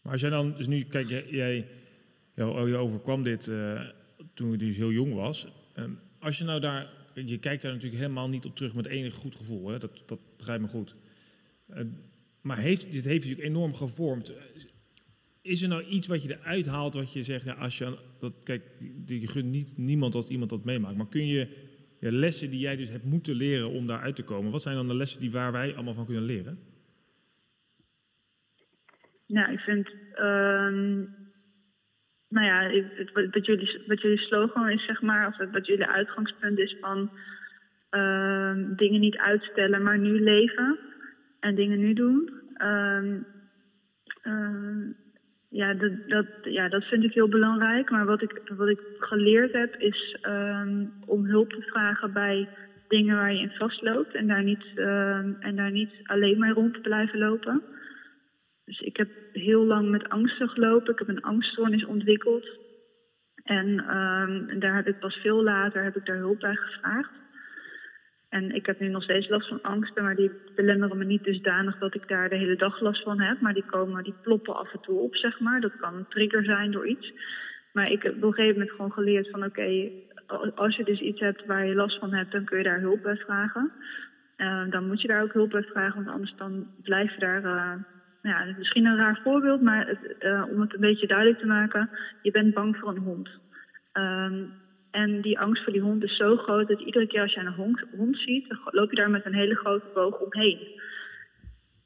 Maar 0.02 0.12
als 0.12 0.20
jij 0.20 0.30
dan, 0.30 0.54
dus 0.56 0.66
nu, 0.66 0.82
kijk, 0.82 1.08
jij, 1.08 1.66
jou, 2.34 2.68
je 2.68 2.76
overkwam 2.76 3.22
dit 3.22 3.46
uh, 3.46 3.80
toen 4.34 4.50
je 4.50 4.56
dus 4.56 4.76
heel 4.76 4.90
jong 4.90 5.14
was. 5.14 5.48
Um, 5.78 5.98
als 6.18 6.38
je 6.38 6.44
nou 6.44 6.60
daar, 6.60 6.86
je 7.24 7.38
kijkt 7.38 7.62
daar 7.62 7.72
natuurlijk 7.72 8.02
helemaal 8.02 8.28
niet 8.28 8.44
op 8.44 8.56
terug 8.56 8.74
met 8.74 8.86
enig 8.86 9.14
goed 9.14 9.34
gevoel, 9.34 9.68
hè? 9.68 9.78
Dat, 9.78 10.02
dat 10.06 10.20
begrijp 10.36 10.60
me 10.60 10.68
goed. 10.68 10.96
Uh, 11.70 11.80
maar 12.40 12.58
heeft, 12.58 12.92
dit 12.92 13.04
heeft 13.04 13.24
natuurlijk 13.24 13.48
enorm 13.48 13.74
gevormd. 13.74 14.32
Is 15.42 15.62
er 15.62 15.68
nou 15.68 15.82
iets 15.82 16.06
wat 16.06 16.22
je 16.22 16.38
eruit 16.38 16.66
haalt 16.66 16.94
wat 16.94 17.12
je 17.12 17.22
zegt, 17.22 17.44
ja, 17.44 17.52
als 17.52 17.78
je, 17.78 17.98
dat, 18.18 18.32
kijk, 18.42 18.62
je 19.06 19.26
gunt 19.26 19.50
niet 19.50 19.76
niemand 19.76 20.14
als 20.14 20.28
iemand 20.28 20.50
dat 20.50 20.64
meemaakt, 20.64 20.96
maar 20.96 21.08
kun 21.08 21.26
je 21.26 21.66
ja, 22.00 22.10
lessen 22.10 22.50
die 22.50 22.60
jij 22.60 22.76
dus 22.76 22.88
hebt 22.88 23.04
moeten 23.04 23.34
leren 23.34 23.70
om 23.70 23.86
daaruit 23.86 24.16
te 24.16 24.22
komen, 24.22 24.50
wat 24.50 24.62
zijn 24.62 24.76
dan 24.76 24.88
de 24.88 24.96
lessen 24.96 25.20
die 25.20 25.30
waar 25.30 25.52
wij 25.52 25.74
allemaal 25.74 25.94
van 25.94 26.06
kunnen 26.06 26.24
leren? 26.24 26.58
Nou, 29.26 29.52
ik 29.52 29.58
vind, 29.58 29.90
um, 30.20 31.14
nou 32.28 32.46
ja, 32.46 32.82
wat, 33.30 33.46
jullie, 33.46 33.82
wat 33.86 34.02
jullie 34.02 34.18
slogan 34.18 34.68
is, 34.68 34.84
zeg 34.86 35.02
maar, 35.02 35.26
of 35.26 35.50
wat 35.50 35.66
jullie 35.66 35.86
uitgangspunt 35.86 36.58
is 36.58 36.76
van 36.80 37.10
um, 37.90 38.76
dingen 38.76 39.00
niet 39.00 39.16
uitstellen, 39.16 39.82
maar 39.82 39.98
nu 39.98 40.20
leven 40.20 40.78
en 41.40 41.54
dingen 41.54 41.78
nu 41.78 41.92
doen. 41.92 42.30
Um, 42.62 43.26
ja, 45.50 45.74
dat, 45.74 45.92
dat, 46.06 46.26
ja, 46.42 46.68
dat 46.68 46.84
vind 46.84 47.04
ik 47.04 47.12
heel 47.12 47.28
belangrijk. 47.28 47.90
Maar 47.90 48.04
wat 48.04 48.22
ik, 48.22 48.40
wat 48.56 48.68
ik 48.68 48.80
geleerd 48.98 49.52
heb, 49.52 49.74
is 49.76 50.16
om 51.06 51.24
hulp 51.24 51.50
te 51.50 51.62
vragen 51.62 52.12
bij 52.12 52.48
dingen 52.88 53.16
waar 53.16 53.32
je 53.32 53.40
in 53.40 53.50
vastloopt. 53.50 54.14
En 54.14 54.26
daar 54.26 54.42
niet, 54.42 54.64
en 55.40 55.52
daar 55.56 55.70
niet 55.70 55.92
alleen 56.02 56.38
maar 56.38 56.52
rond 56.52 56.74
te 56.74 56.80
blijven 56.80 57.18
lopen. 57.18 57.62
Dus 58.68 58.80
ik 58.80 58.96
heb 58.96 59.08
heel 59.32 59.64
lang 59.64 59.88
met 59.88 60.08
angsten 60.08 60.48
gelopen. 60.48 60.92
Ik 60.92 60.98
heb 60.98 61.08
een 61.08 61.22
angststoornis 61.22 61.84
ontwikkeld. 61.84 62.46
En 63.42 63.96
um, 63.96 64.60
daar 64.60 64.74
heb 64.74 64.86
ik 64.86 64.98
pas 64.98 65.14
veel 65.14 65.42
later 65.42 65.82
heb 65.82 65.96
ik 65.96 66.06
daar 66.06 66.16
hulp 66.16 66.40
bij 66.40 66.56
gevraagd. 66.56 67.10
En 68.28 68.54
ik 68.54 68.66
heb 68.66 68.80
nu 68.80 68.88
nog 68.88 69.02
steeds 69.02 69.28
last 69.28 69.48
van 69.48 69.62
angsten, 69.62 70.02
maar 70.02 70.16
die 70.16 70.30
belemmeren 70.54 70.98
me 70.98 71.04
niet 71.04 71.24
dusdanig 71.24 71.78
dat 71.78 71.94
ik 71.94 72.08
daar 72.08 72.28
de 72.28 72.36
hele 72.36 72.56
dag 72.56 72.80
last 72.80 73.02
van 73.02 73.20
heb. 73.20 73.40
Maar 73.40 73.54
die 73.54 73.66
komen, 73.66 74.04
die 74.04 74.14
ploppen 74.22 74.56
af 74.56 74.72
en 74.72 74.80
toe 74.80 74.98
op, 74.98 75.16
zeg 75.16 75.40
maar. 75.40 75.60
Dat 75.60 75.76
kan 75.76 75.94
een 75.94 76.08
trigger 76.08 76.44
zijn 76.44 76.70
door 76.70 76.86
iets. 76.86 77.12
Maar 77.72 77.90
ik 77.90 78.02
heb 78.02 78.14
op 78.16 78.22
een 78.22 78.32
gegeven 78.32 78.58
moment 78.58 78.70
gewoon 78.70 78.92
geleerd 78.92 79.30
van 79.30 79.44
oké, 79.44 79.90
als 80.54 80.76
je 80.76 80.84
dus 80.84 81.00
iets 81.00 81.20
hebt 81.20 81.46
waar 81.46 81.66
je 81.66 81.74
last 81.74 81.98
van 81.98 82.12
hebt, 82.12 82.32
dan 82.32 82.44
kun 82.44 82.58
je 82.58 82.64
daar 82.64 82.80
hulp 82.80 83.02
bij 83.02 83.16
vragen. 83.16 83.72
Uh, 84.36 84.70
dan 84.70 84.86
moet 84.86 85.00
je 85.00 85.08
daar 85.08 85.22
ook 85.22 85.32
hulp 85.32 85.50
bij 85.50 85.62
vragen, 85.62 85.94
want 85.94 86.08
anders 86.08 86.34
dan 86.36 86.66
blijf 86.82 87.14
je 87.14 87.20
daar. 87.20 87.44
Uh, 87.44 87.72
ja, 88.28 88.54
misschien 88.58 88.86
een 88.86 88.96
raar 88.96 89.20
voorbeeld, 89.22 89.60
maar 89.60 89.86
het, 89.86 90.16
uh, 90.20 90.44
om 90.50 90.60
het 90.60 90.74
een 90.74 90.80
beetje 90.80 91.06
duidelijk 91.06 91.38
te 91.38 91.46
maken, 91.46 91.90
je 92.22 92.30
bent 92.30 92.54
bang 92.54 92.76
voor 92.76 92.88
een 92.88 93.02
hond. 93.02 93.28
Um, 93.92 94.52
en 94.90 95.20
die 95.20 95.38
angst 95.38 95.64
voor 95.64 95.72
die 95.72 95.82
hond 95.82 96.02
is 96.02 96.16
zo 96.16 96.36
groot 96.36 96.68
dat 96.68 96.80
iedere 96.80 97.06
keer 97.06 97.20
als 97.20 97.34
je 97.34 97.40
een 97.40 97.52
hond, 97.52 97.84
hond 97.96 98.18
ziet, 98.18 98.46
loop 98.64 98.90
je 98.90 98.96
daar 98.96 99.10
met 99.10 99.26
een 99.26 99.34
hele 99.34 99.54
grote 99.54 99.86
boog 99.94 100.20
omheen. 100.20 100.58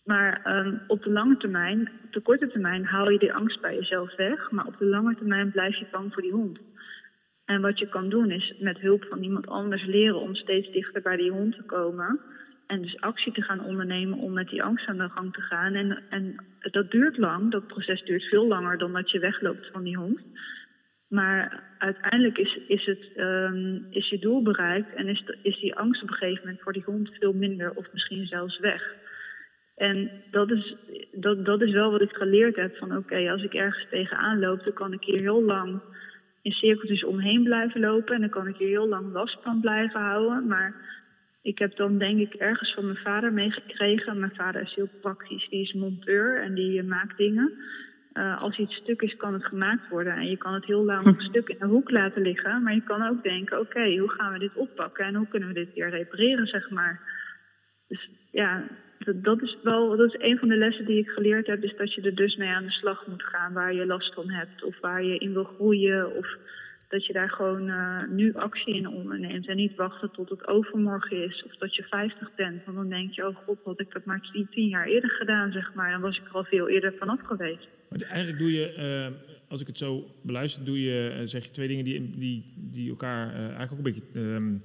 Maar 0.04 0.56
um, 0.66 0.80
op 0.86 1.02
de 1.02 1.10
lange 1.10 1.36
termijn, 1.36 1.90
op 2.04 2.12
de 2.12 2.20
korte 2.20 2.48
termijn, 2.48 2.84
haal 2.84 3.10
je 3.10 3.18
die 3.18 3.32
angst 3.32 3.60
bij 3.60 3.74
jezelf 3.74 4.16
weg. 4.16 4.50
Maar 4.50 4.66
op 4.66 4.78
de 4.78 4.84
lange 4.84 5.14
termijn 5.14 5.50
blijf 5.50 5.76
je 5.76 5.86
bang 5.90 6.12
voor 6.12 6.22
die 6.22 6.32
hond. 6.32 6.58
En 7.44 7.60
wat 7.60 7.78
je 7.78 7.88
kan 7.88 8.08
doen 8.08 8.30
is 8.30 8.54
met 8.58 8.78
hulp 8.78 9.04
van 9.04 9.22
iemand 9.22 9.46
anders 9.46 9.84
leren 9.84 10.20
om 10.20 10.34
steeds 10.34 10.72
dichter 10.72 11.02
bij 11.02 11.16
die 11.16 11.30
hond 11.30 11.56
te 11.56 11.62
komen. 11.62 12.20
En 12.72 12.82
dus 12.82 13.00
actie 13.00 13.32
te 13.32 13.42
gaan 13.42 13.64
ondernemen 13.64 14.18
om 14.18 14.32
met 14.32 14.48
die 14.48 14.62
angst 14.62 14.86
aan 14.86 14.98
de 14.98 15.08
gang 15.08 15.32
te 15.32 15.40
gaan. 15.40 15.74
En, 15.74 16.02
en 16.08 16.44
dat 16.60 16.90
duurt 16.90 17.18
lang, 17.18 17.50
dat 17.50 17.66
proces 17.66 18.02
duurt 18.02 18.22
veel 18.22 18.46
langer 18.46 18.78
dan 18.78 18.92
dat 18.92 19.10
je 19.10 19.18
wegloopt 19.18 19.68
van 19.72 19.82
die 19.82 19.96
hond. 19.96 20.20
Maar 21.08 21.62
uiteindelijk 21.78 22.38
is, 22.38 22.58
is, 22.66 22.86
het, 22.86 23.10
um, 23.16 23.86
is 23.90 24.08
je 24.08 24.18
doel 24.18 24.42
bereikt 24.42 24.94
en 24.94 25.08
is, 25.08 25.24
is 25.42 25.60
die 25.60 25.74
angst 25.74 26.02
op 26.02 26.08
een 26.08 26.14
gegeven 26.14 26.44
moment 26.44 26.62
voor 26.62 26.72
die 26.72 26.82
hond 26.84 27.10
veel 27.18 27.32
minder 27.32 27.74
of 27.74 27.92
misschien 27.92 28.26
zelfs 28.26 28.58
weg. 28.58 28.94
En 29.76 30.10
dat 30.30 30.50
is, 30.50 30.76
dat, 31.12 31.44
dat 31.44 31.62
is 31.62 31.72
wel 31.72 31.90
wat 31.90 32.02
ik 32.02 32.12
geleerd 32.12 32.56
heb 32.56 32.76
van 32.76 32.96
oké, 32.96 33.30
als 33.30 33.42
ik 33.42 33.54
ergens 33.54 33.86
tegenaan 33.90 34.38
loop, 34.38 34.64
dan 34.64 34.72
kan 34.72 34.92
ik 34.92 35.04
hier 35.04 35.20
heel 35.20 35.42
lang 35.42 35.80
in 36.42 36.52
cirkeltjes 36.52 37.04
omheen 37.04 37.42
blijven 37.42 37.80
lopen 37.80 38.14
en 38.14 38.20
dan 38.20 38.30
kan 38.30 38.46
ik 38.46 38.56
hier 38.56 38.68
heel 38.68 38.88
lang 38.88 39.12
last 39.12 39.38
van 39.42 39.60
blijven 39.60 40.00
houden. 40.00 40.46
Maar 40.46 41.00
ik 41.42 41.58
heb 41.58 41.76
dan 41.76 41.98
denk 41.98 42.18
ik 42.20 42.34
ergens 42.34 42.74
van 42.74 42.84
mijn 42.84 42.96
vader 42.96 43.32
meegekregen. 43.32 44.18
Mijn 44.18 44.34
vader 44.34 44.62
is 44.62 44.74
heel 44.74 44.88
praktisch, 45.00 45.48
die 45.48 45.62
is 45.62 45.72
monteur 45.72 46.42
en 46.42 46.54
die 46.54 46.82
maakt 46.82 47.16
dingen. 47.16 47.52
Uh, 48.12 48.42
als 48.42 48.58
iets 48.58 48.74
stuk 48.74 49.02
is, 49.02 49.16
kan 49.16 49.32
het 49.32 49.44
gemaakt 49.44 49.88
worden. 49.88 50.12
En 50.12 50.28
je 50.28 50.36
kan 50.36 50.54
het 50.54 50.64
heel 50.64 50.84
lang 50.84 51.04
hm. 51.04 51.20
stuk 51.30 51.48
in 51.48 51.56
de 51.58 51.66
hoek 51.66 51.90
laten 51.90 52.22
liggen. 52.22 52.62
Maar 52.62 52.74
je 52.74 52.82
kan 52.82 53.08
ook 53.08 53.22
denken, 53.22 53.60
oké, 53.60 53.96
hoe 53.98 54.10
gaan 54.10 54.32
we 54.32 54.38
dit 54.38 54.54
oppakken? 54.54 55.04
En 55.04 55.14
hoe 55.14 55.28
kunnen 55.28 55.48
we 55.48 55.54
dit 55.54 55.74
weer 55.74 55.90
repareren, 55.90 56.46
zeg 56.46 56.70
maar. 56.70 57.00
Dus 57.88 58.10
ja, 58.30 58.64
dat, 58.98 59.24
dat, 59.24 59.42
is 59.42 59.56
wel 59.62 59.96
dat 59.96 60.14
is 60.14 60.20
een 60.20 60.38
van 60.38 60.48
de 60.48 60.56
lessen 60.56 60.86
die 60.86 60.98
ik 60.98 61.08
geleerd 61.08 61.46
heb. 61.46 61.62
Is 61.62 61.76
dat 61.76 61.94
je 61.94 62.02
er 62.02 62.14
dus 62.14 62.36
mee 62.36 62.48
aan 62.48 62.64
de 62.64 62.70
slag 62.70 63.06
moet 63.06 63.22
gaan 63.22 63.52
waar 63.52 63.74
je 63.74 63.86
last 63.86 64.14
van 64.14 64.30
hebt. 64.30 64.64
Of 64.64 64.80
waar 64.80 65.04
je 65.04 65.18
in 65.18 65.32
wil 65.32 65.44
groeien. 65.44 66.16
Of 66.16 66.36
dat 66.92 67.06
je 67.06 67.12
daar 67.12 67.30
gewoon 67.30 67.68
uh, 67.68 68.02
nu 68.08 68.34
actie 68.34 68.74
in 68.74 68.88
onderneemt. 68.88 69.48
En 69.48 69.56
niet 69.56 69.74
wachten 69.74 70.10
tot 70.10 70.28
het 70.28 70.46
overmorgen 70.46 71.24
is. 71.24 71.44
Of 71.46 71.56
dat 71.56 71.74
je 71.74 71.82
50 71.82 72.34
bent. 72.34 72.64
Want 72.64 72.76
dan 72.76 72.88
denk 72.88 73.12
je, 73.12 73.26
oh 73.26 73.36
god, 73.36 73.58
had 73.64 73.80
ik 73.80 73.92
dat 73.92 74.04
maar 74.04 74.30
tien 74.50 74.68
jaar 74.68 74.86
eerder 74.86 75.10
gedaan, 75.10 75.52
zeg 75.52 75.74
maar. 75.74 75.90
Dan 75.90 76.00
was 76.00 76.18
ik 76.18 76.24
er 76.24 76.32
al 76.32 76.44
veel 76.44 76.68
eerder 76.68 76.94
vanaf 76.98 77.20
geweest. 77.22 77.68
Maar 77.88 78.00
eigenlijk 78.00 78.38
doe 78.38 78.52
je, 78.52 78.74
uh, 79.10 79.16
als 79.48 79.60
ik 79.60 79.66
het 79.66 79.78
zo 79.78 80.04
beluister, 80.22 80.64
doe 80.64 80.82
je, 80.82 81.14
uh, 81.18 81.26
zeg 81.26 81.44
je 81.44 81.50
twee 81.50 81.68
dingen 81.68 81.84
die, 81.84 82.10
die, 82.10 82.54
die 82.56 82.90
elkaar 82.90 83.34
eigenlijk 83.34 83.72
ook 83.72 83.78
een 83.78 83.92
beetje 83.92 84.20
um, 84.20 84.62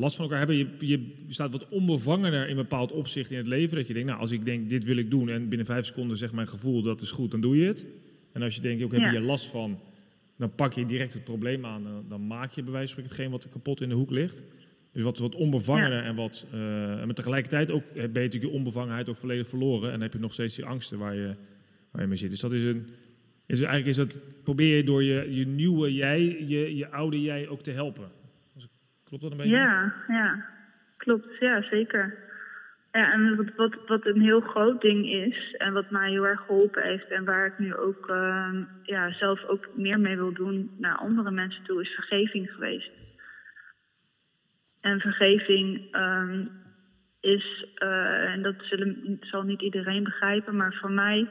last 0.00 0.16
van 0.16 0.24
elkaar 0.24 0.38
hebben. 0.38 0.56
Je, 0.56 0.68
je 0.78 1.24
staat 1.28 1.52
wat 1.52 1.68
onbevangener 1.68 2.48
in 2.48 2.56
bepaald 2.56 2.92
opzicht 2.92 3.30
in 3.30 3.36
het 3.36 3.46
leven. 3.46 3.76
Dat 3.76 3.86
je 3.86 3.94
denkt, 3.94 4.08
nou, 4.08 4.20
als 4.20 4.30
ik 4.30 4.44
denk, 4.44 4.68
dit 4.68 4.84
wil 4.84 4.96
ik 4.96 5.10
doen. 5.10 5.28
En 5.28 5.48
binnen 5.48 5.66
vijf 5.66 5.86
seconden 5.86 6.16
zegt 6.16 6.32
mijn 6.32 6.48
gevoel, 6.48 6.82
dat 6.82 7.00
is 7.00 7.10
goed, 7.10 7.30
dan 7.30 7.40
doe 7.40 7.56
je 7.56 7.66
het. 7.66 7.86
En 8.32 8.42
als 8.42 8.54
je 8.54 8.60
denkt, 8.60 8.84
ook 8.84 8.92
heb 8.92 9.04
je 9.04 9.20
ja. 9.20 9.20
last 9.20 9.46
van 9.46 9.80
dan 10.36 10.54
pak 10.54 10.72
je 10.72 10.84
direct 10.84 11.12
het 11.12 11.24
probleem 11.24 11.66
aan. 11.66 11.82
Dan, 11.82 12.04
dan 12.08 12.26
maak 12.26 12.50
je 12.50 12.62
bij 12.62 12.72
wijze 12.72 12.94
van 12.94 13.02
hetgeen 13.02 13.30
wat 13.30 13.44
er 13.44 13.50
kapot 13.50 13.80
in 13.80 13.88
de 13.88 13.94
hoek 13.94 14.10
ligt. 14.10 14.42
Dus 14.92 15.02
wat, 15.02 15.18
wat 15.18 15.34
onbevangener 15.34 16.04
en 16.04 16.14
wat. 16.14 16.46
Uh, 16.54 16.60
maar 17.04 17.14
tegelijkertijd 17.14 17.70
ook, 17.70 17.82
ben 17.92 18.02
je 18.02 18.08
natuurlijk 18.08 18.52
je 18.52 18.58
onbevangenheid 18.58 19.08
ook 19.08 19.16
volledig 19.16 19.48
verloren. 19.48 19.92
En 19.92 20.00
heb 20.00 20.12
je 20.12 20.18
nog 20.18 20.32
steeds 20.32 20.56
die 20.56 20.64
angsten 20.64 20.98
waar 20.98 21.14
je, 21.14 21.34
waar 21.90 22.02
je 22.02 22.08
mee 22.08 22.16
zit. 22.16 22.30
Dus 22.30 22.40
dat 22.40 22.52
is 22.52 22.64
een. 22.64 22.88
Is 23.46 23.58
eigenlijk 23.60 23.88
is 23.88 23.96
het, 23.96 24.18
probeer 24.42 24.76
je 24.76 24.84
door 24.84 25.02
je, 25.02 25.34
je 25.34 25.46
nieuwe 25.46 25.94
jij, 25.94 26.44
je, 26.46 26.76
je 26.76 26.90
oude 26.90 27.20
jij 27.20 27.48
ook 27.48 27.62
te 27.62 27.70
helpen. 27.70 28.08
Klopt 29.04 29.22
dat 29.22 29.32
een 29.32 29.36
beetje? 29.36 29.56
Ja, 29.56 29.94
ja. 30.08 30.44
Klopt, 30.96 31.38
ja, 31.40 31.62
zeker. 31.62 32.18
Ja, 32.94 33.12
en 33.12 33.36
wat, 33.36 33.54
wat, 33.56 33.76
wat 33.86 34.06
een 34.06 34.20
heel 34.20 34.40
groot 34.40 34.80
ding 34.80 35.10
is 35.10 35.54
en 35.56 35.72
wat 35.72 35.90
mij 35.90 36.10
heel 36.10 36.26
erg 36.26 36.40
geholpen 36.40 36.82
heeft 36.82 37.08
en 37.08 37.24
waar 37.24 37.46
ik 37.46 37.58
nu 37.58 37.74
ook 37.74 38.08
uh, 38.08 38.58
ja, 38.82 39.12
zelf 39.12 39.44
ook 39.44 39.68
meer 39.76 40.00
mee 40.00 40.16
wil 40.16 40.32
doen 40.32 40.70
naar 40.78 40.96
andere 40.96 41.30
mensen 41.30 41.64
toe, 41.64 41.80
is 41.80 41.94
vergeving 41.94 42.50
geweest. 42.50 42.90
En 44.80 45.00
vergeving 45.00 45.96
um, 45.96 46.50
is, 47.20 47.66
uh, 47.82 48.32
en 48.32 48.42
dat 48.42 48.54
zullen, 48.58 49.18
zal 49.20 49.42
niet 49.42 49.62
iedereen 49.62 50.04
begrijpen, 50.04 50.56
maar 50.56 50.74
voor 50.80 50.92
mij 50.92 51.28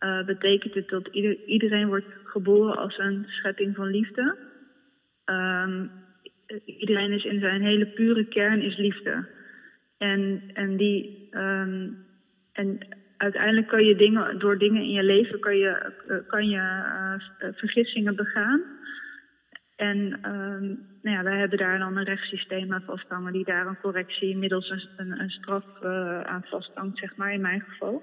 uh, 0.00 0.24
betekent 0.24 0.74
het 0.74 0.88
dat 0.88 1.08
ieder, 1.10 1.44
iedereen 1.44 1.86
wordt 1.86 2.06
geboren 2.24 2.76
als 2.76 2.98
een 2.98 3.24
schepping 3.28 3.74
van 3.74 3.86
liefde. 3.86 4.36
Um, 5.24 5.90
iedereen 6.64 7.12
is 7.12 7.24
in 7.24 7.40
zijn 7.40 7.62
hele 7.62 7.86
pure 7.86 8.24
kern 8.24 8.62
is 8.62 8.76
liefde. 8.76 9.35
En, 9.98 10.42
en, 10.54 10.76
die, 10.76 11.28
um, 11.32 12.06
en 12.52 12.78
uiteindelijk 13.16 13.68
kan 13.68 13.84
je 13.84 13.96
dingen, 13.96 14.38
door 14.38 14.58
dingen 14.58 14.82
in 14.82 14.92
je 14.92 15.02
leven 15.02 15.40
kan 15.40 15.56
je, 15.56 15.92
uh, 16.08 16.16
kan 16.26 16.48
je 16.48 16.58
uh, 16.58 17.48
vergissingen 17.52 18.16
begaan. 18.16 18.62
En 19.76 19.96
um, 20.32 20.86
nou 21.02 21.16
ja, 21.16 21.22
wij 21.22 21.38
hebben 21.38 21.58
daar 21.58 21.78
dan 21.78 21.96
een 21.96 22.04
rechtssysteem 22.04 22.72
aan 22.72 22.82
vasthangen 22.82 23.32
die 23.32 23.44
daar 23.44 23.66
een 23.66 23.80
correctie 23.80 24.36
middels 24.36 24.90
een, 24.96 25.20
een, 25.20 25.30
straf 25.30 25.82
aan 26.22 26.44
vasthangt, 26.44 26.98
zeg 26.98 27.16
maar, 27.16 27.32
in 27.32 27.40
mijn 27.40 27.60
geval. 27.60 28.02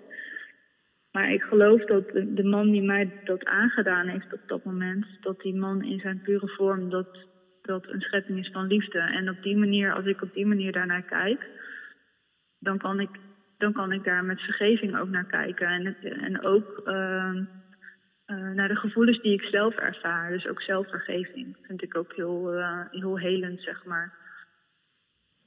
Maar 1.11 1.31
ik 1.31 1.41
geloof 1.41 1.85
dat 1.85 2.09
de, 2.09 2.33
de, 2.33 2.43
man 2.43 2.71
die 2.71 2.81
mij 2.81 3.21
dat 3.23 3.45
aangedaan 3.45 4.07
heeft 4.07 4.33
op 4.33 4.39
dat 4.47 4.63
moment, 4.63 5.05
dat 5.21 5.41
die 5.41 5.55
man 5.55 5.83
in 5.83 5.99
zijn 5.99 6.21
pure 6.21 6.47
vorm, 6.47 6.89
dat 6.89 7.17
dat 7.61 7.87
een 7.87 8.01
schepping 8.01 8.39
is 8.39 8.49
van 8.51 8.67
liefde. 8.67 8.99
En 8.99 9.29
op 9.29 9.43
die 9.43 9.57
manier, 9.57 9.93
als 9.93 10.05
ik 10.05 10.21
op 10.21 10.33
die 10.33 10.45
manier 10.45 10.71
daarnaar 10.71 11.01
kijk, 11.01 11.47
dan 12.63 12.77
kan 12.77 12.99
ik, 12.99 13.09
dan 13.57 13.73
kan 13.73 13.91
ik 13.91 14.03
daar 14.03 14.23
met 14.23 14.41
vergeving 14.41 14.97
ook 14.97 15.09
naar 15.09 15.25
kijken. 15.25 15.67
En, 15.67 15.95
en 16.21 16.41
ook 16.43 16.81
uh, 16.85 16.93
uh, 18.27 18.51
naar 18.53 18.67
de 18.67 18.75
gevoelens 18.75 19.21
die 19.21 19.33
ik 19.33 19.41
zelf 19.41 19.75
ervaar. 19.75 20.31
Dus 20.31 20.47
ook 20.47 20.61
zelfvergeving 20.61 21.57
vind 21.61 21.83
ik 21.83 21.97
ook 21.97 22.13
heel, 22.15 22.57
uh, 22.57 22.79
heel 22.91 23.19
helend, 23.19 23.61
zeg 23.61 23.85
maar. 23.85 24.13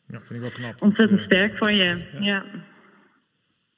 Ja, 0.06 0.20
vind 0.20 0.30
ik 0.30 0.40
wel 0.40 0.50
knap. 0.50 0.82
Ontzettend 0.82 1.20
sterk 1.20 1.56
van 1.56 1.74
je, 1.74 2.04
ja. 2.12 2.20
ja. 2.20 2.44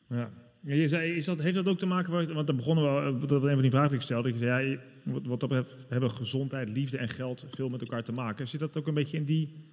ja. 0.08 0.30
Ja, 0.62 0.74
je 0.74 0.88
zei, 0.88 1.12
is 1.12 1.24
dat, 1.24 1.42
heeft 1.42 1.54
dat 1.54 1.68
ook 1.68 1.78
te 1.78 1.86
maken, 1.86 2.34
want 2.34 2.46
daar 2.46 2.56
begonnen 2.56 3.14
we, 3.14 3.26
dat 3.26 3.30
was 3.30 3.42
een 3.42 3.52
van 3.52 3.62
die 3.62 3.70
vragen 3.70 3.88
die 3.88 3.98
ik 3.98 4.04
stelde. 4.04 4.32
Je 4.32 4.38
zei, 4.38 4.70
ja, 4.70 4.78
wat, 5.02 5.26
wat 5.26 5.40
dat 5.40 5.48
betreft 5.48 5.86
hebben 5.88 6.10
gezondheid, 6.10 6.72
liefde 6.72 6.98
en 6.98 7.08
geld 7.08 7.46
veel 7.48 7.68
met 7.68 7.80
elkaar 7.80 8.02
te 8.02 8.12
maken. 8.12 8.48
Zit 8.48 8.60
dat 8.60 8.76
ook 8.76 8.86
een 8.86 8.94
beetje 8.94 9.16
in 9.16 9.24
die, 9.24 9.70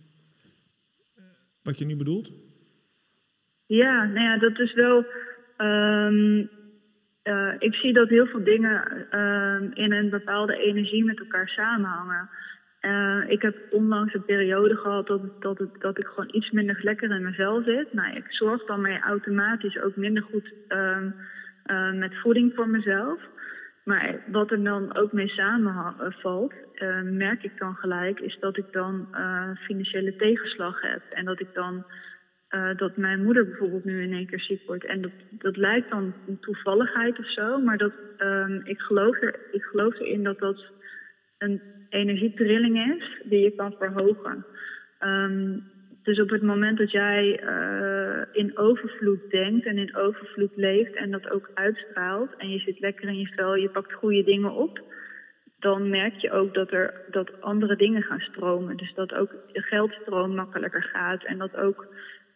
wat 1.64 1.80
je 1.80 1.86
nu 1.86 1.96
bedoelt? 1.96 2.32
Ja, 3.68 4.06
nou 4.06 4.26
ja, 4.26 4.38
dat 4.38 4.60
is 4.60 4.74
wel, 4.74 5.06
um, 5.58 6.50
uh, 7.24 7.54
ik 7.60 7.74
zie 7.74 7.94
dat 7.94 8.10
heel 8.10 8.26
veel 8.26 8.44
dingen 8.44 9.08
uh, 9.12 9.84
in 9.84 9.92
een 9.92 10.10
bepaalde 10.10 10.58
energie 10.58 11.04
met 11.06 11.20
elkaar 11.20 11.48
samenhangen. 11.48 12.30
Uh, 12.82 13.30
ik 13.30 13.42
heb 13.42 13.56
onlangs 13.72 14.14
een 14.14 14.26
periode 14.26 14.76
gehad 14.76 15.08
dat, 15.08 15.42
dat, 15.42 15.68
dat 15.80 15.98
ik 15.98 16.06
gewoon 16.06 16.36
iets 16.36 16.52
minder 16.52 16.80
lekker 16.82 17.12
in 17.12 17.22
mijn 17.22 17.34
vel 17.34 17.62
zit. 17.64 17.94
Nou, 17.94 18.16
ik 18.16 18.26
zorg 18.28 18.66
dan 18.66 18.82
mee 18.82 19.00
automatisch 19.00 19.82
ook 19.82 19.96
minder 19.96 20.24
goed 20.24 20.54
uh, 20.70 20.98
uh, 21.66 21.94
met 21.94 22.16
voeding 22.22 22.54
voor 22.56 22.70
mezelf. 22.70 23.20
Maar 23.84 24.20
wat 24.28 24.52
er 24.52 24.64
dan 24.64 24.96
ook 24.96 25.12
mee 25.12 25.28
samenvalt, 25.28 26.54
merk 27.04 27.44
ik 27.44 27.58
dan 27.58 27.76
gelijk, 27.76 28.20
is 28.20 28.38
dat 28.40 28.58
ik 28.58 28.66
dan 28.72 29.08
financiële 29.58 30.16
tegenslag 30.16 30.82
heb. 30.82 31.02
En 31.10 31.26
dat 31.26 31.40
ik 31.40 31.54
dan 31.54 31.86
dat 32.76 32.98
mijn 32.98 33.24
moeder 33.24 33.46
bijvoorbeeld 33.46 33.84
nu 33.84 34.04
in 34.04 34.14
één 34.14 34.28
keer 34.28 34.40
ziek 34.40 34.62
wordt. 34.66 34.86
En 34.86 35.02
dat, 35.02 35.12
dat 35.30 35.58
lijkt 35.58 35.90
dan 35.90 36.14
een 36.28 36.40
toevalligheid 36.40 37.20
of 37.20 37.32
zo, 37.32 37.60
maar 37.60 37.78
dat, 37.78 37.94
ehm, 38.18 38.60
ik, 38.64 38.80
geloof 38.80 39.22
er, 39.22 39.40
ik 39.52 39.64
geloof 39.64 40.00
erin 40.00 40.24
dat 40.24 40.40
dat 40.40 40.66
een 41.38 41.62
energietrilling 41.90 42.96
is 42.96 43.22
die 43.24 43.40
je 43.40 43.52
kan 43.52 43.76
verhogen. 43.80 44.46
Um, 45.00 45.64
dus 46.04 46.22
op 46.22 46.30
het 46.30 46.42
moment 46.42 46.78
dat 46.78 46.92
jij 46.92 47.44
uh, 47.44 48.22
in 48.32 48.58
overvloed 48.58 49.30
denkt 49.30 49.66
en 49.66 49.78
in 49.78 49.96
overvloed 49.96 50.56
leeft 50.56 50.96
en 50.96 51.12
dat 51.12 51.30
ook 51.30 51.50
uitstraalt 51.54 52.36
en 52.38 52.50
je 52.50 52.60
zit 52.60 52.80
lekker 52.80 53.08
in 53.08 53.20
je 53.20 53.28
vel, 53.28 53.56
je 53.56 53.70
pakt 53.70 53.94
goede 53.94 54.24
dingen 54.24 54.52
op, 54.52 54.82
dan 55.60 55.90
merk 55.90 56.16
je 56.16 56.32
ook 56.32 56.54
dat 56.54 56.72
er 56.72 56.94
dat 57.12 57.42
andere 57.42 57.76
dingen 57.76 58.02
gaan 58.02 58.20
stromen. 58.20 58.78
Dus 58.78 58.94
dat 58.94 59.14
ook 59.14 59.32
de 59.52 59.62
geldstroom 59.62 60.36
makkelijker 60.36 60.84
gaat 60.84 61.24
en 61.24 61.38
dat 61.38 61.56
ook 61.56 61.88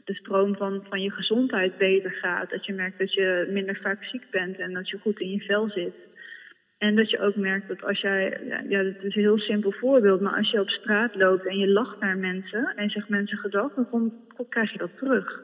de 0.09 0.15
stroom 0.15 0.55
van, 0.55 0.85
van 0.89 1.01
je 1.01 1.11
gezondheid 1.11 1.77
beter 1.77 2.11
gaat. 2.11 2.49
Dat 2.49 2.65
je 2.65 2.73
merkt 2.73 2.99
dat 2.99 3.13
je 3.13 3.49
minder 3.51 3.79
vaak 3.81 4.03
ziek 4.03 4.25
bent 4.31 4.57
en 4.59 4.73
dat 4.73 4.89
je 4.89 4.97
goed 4.97 5.19
in 5.19 5.31
je 5.31 5.39
vel 5.39 5.69
zit. 5.69 5.95
En 6.77 6.95
dat 6.95 7.09
je 7.09 7.19
ook 7.19 7.35
merkt 7.35 7.67
dat 7.67 7.83
als 7.83 7.99
jij, 8.01 8.41
ja, 8.69 8.83
dat 8.83 9.03
is 9.03 9.15
een 9.15 9.21
heel 9.21 9.37
simpel 9.37 9.71
voorbeeld, 9.71 10.21
maar 10.21 10.35
als 10.35 10.51
je 10.51 10.59
op 10.59 10.69
straat 10.69 11.15
loopt 11.15 11.47
en 11.47 11.57
je 11.57 11.67
lacht 11.67 11.99
naar 11.99 12.17
mensen 12.17 12.73
en 12.75 12.89
zegt 12.89 13.09
mensen 13.09 13.37
gedag, 13.37 13.73
dan 13.73 14.13
krijg 14.49 14.71
je 14.71 14.77
dat 14.77 14.97
terug. 14.97 15.41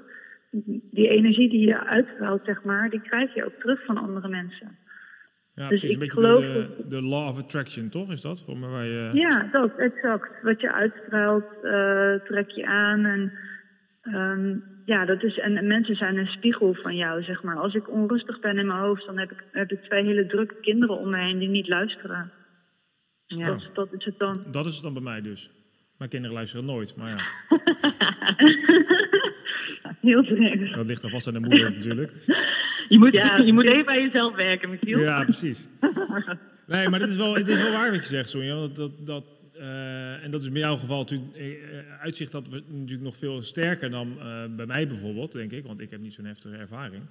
Die 0.92 1.10
energie 1.10 1.50
die 1.50 1.68
je 1.68 1.86
uitstraalt, 1.86 2.42
zeg 2.46 2.64
maar, 2.64 2.90
die 2.90 3.02
krijg 3.02 3.34
je 3.34 3.46
ook 3.46 3.60
terug 3.60 3.86
van 3.86 3.98
andere 3.98 4.28
mensen. 4.28 4.78
Ja, 5.56 5.70
dus 5.70 5.80
precies. 5.80 5.90
Ik 5.90 6.14
een 6.14 6.22
beetje 6.22 6.68
de, 6.78 6.88
de, 6.88 7.02
law 7.02 7.28
of 7.28 7.38
attraction, 7.38 7.90
toch? 7.90 8.12
Is 8.12 8.22
dat 8.22 8.42
voor 8.42 8.60
waar 8.60 8.86
je... 8.86 9.10
Ja, 9.14 9.50
dat, 9.52 9.78
exact. 9.78 10.30
Wat 10.42 10.62
je 10.62 10.74
uitstraalt, 10.74 11.46
uh, 11.64 12.14
trek 12.16 12.50
je 12.50 12.66
aan 12.66 13.06
en 13.06 13.32
Um, 14.14 14.64
ja, 14.86 15.06
dat 15.06 15.24
is, 15.24 15.40
en 15.40 15.68
mensen 15.68 15.96
zijn 15.96 16.18
een 16.18 16.28
spiegel 16.28 16.74
van 16.74 16.96
jou, 16.96 17.24
zeg 17.24 17.44
maar. 17.44 17.58
Als 17.58 17.74
ik 17.74 17.90
onrustig 17.90 18.40
ben 18.40 18.58
in 18.58 18.68
mijn 18.68 18.80
hoofd, 18.80 19.06
dan 19.06 19.18
heb 19.18 19.32
ik, 19.32 19.44
heb 19.52 19.72
ik 19.72 19.82
twee 19.82 20.04
hele 20.04 20.26
drukke 20.26 20.56
kinderen 20.62 20.98
om 20.98 21.10
me 21.10 21.18
heen 21.18 21.40
die 21.40 21.50
niet 21.50 21.68
luisteren. 21.68 22.32
Ja, 23.26 23.52
oh. 23.52 23.62
dat, 23.74 23.88
is 23.98 24.06
het 24.06 24.20
dan. 24.20 24.44
Dat 24.52 24.66
is 24.66 24.74
het 24.74 24.84
dan 24.84 24.94
bij 24.94 25.02
mij 25.02 25.22
dus. 25.22 25.52
Mijn 25.98 26.10
kinderen 26.10 26.36
luisteren 26.36 26.66
nooit, 26.66 26.96
maar 26.96 27.10
ja. 27.10 27.24
Heel 30.02 30.24
vreemd. 30.24 30.76
Dat 30.76 30.86
ligt 30.86 31.02
dan 31.02 31.12
vast 31.12 31.28
aan 31.28 31.34
de 31.34 31.40
moeder 31.40 31.72
natuurlijk. 31.72 32.12
Je 32.90 32.98
moet, 32.98 33.12
ja. 33.12 33.38
je 33.50 33.54
moet 33.54 33.70
even 33.70 33.86
bij 33.86 34.02
jezelf 34.02 34.36
werken, 34.36 34.70
Michiel. 34.70 35.00
Ja, 35.00 35.24
precies. 35.24 35.68
Nee, 36.68 36.90
maar 36.90 37.00
het 37.00 37.10
is 37.10 37.16
wel, 37.16 37.36
het 37.36 37.48
is 37.48 37.62
wel 37.62 37.72
waar 37.72 37.92
wat 37.92 38.00
je 38.00 38.06
zegt, 38.06 38.30
Sonja. 38.30 38.56
Dat, 38.56 38.76
dat, 38.76 39.06
dat, 39.06 39.24
uh, 39.60 40.24
en 40.24 40.32
dat 40.32 40.42
is 40.42 40.48
in 40.48 40.58
jouw 40.58 40.76
geval 40.76 40.98
natuurlijk, 40.98 41.38
uh, 41.38 42.02
uitzicht 42.02 42.32
dat 42.32 42.48
we 42.48 42.64
natuurlijk 42.68 43.02
nog 43.02 43.18
veel 43.18 43.42
sterker 43.42 43.90
dan 43.90 44.18
bij 44.56 44.66
mij 44.66 44.88
bijvoorbeeld, 44.88 45.32
denk 45.32 45.52
ik, 45.52 45.66
want 45.66 45.80
ik 45.80 45.90
heb 45.90 46.00
niet 46.00 46.14
zo'n 46.14 46.26
heftige 46.26 46.56
ervaring. 46.56 47.04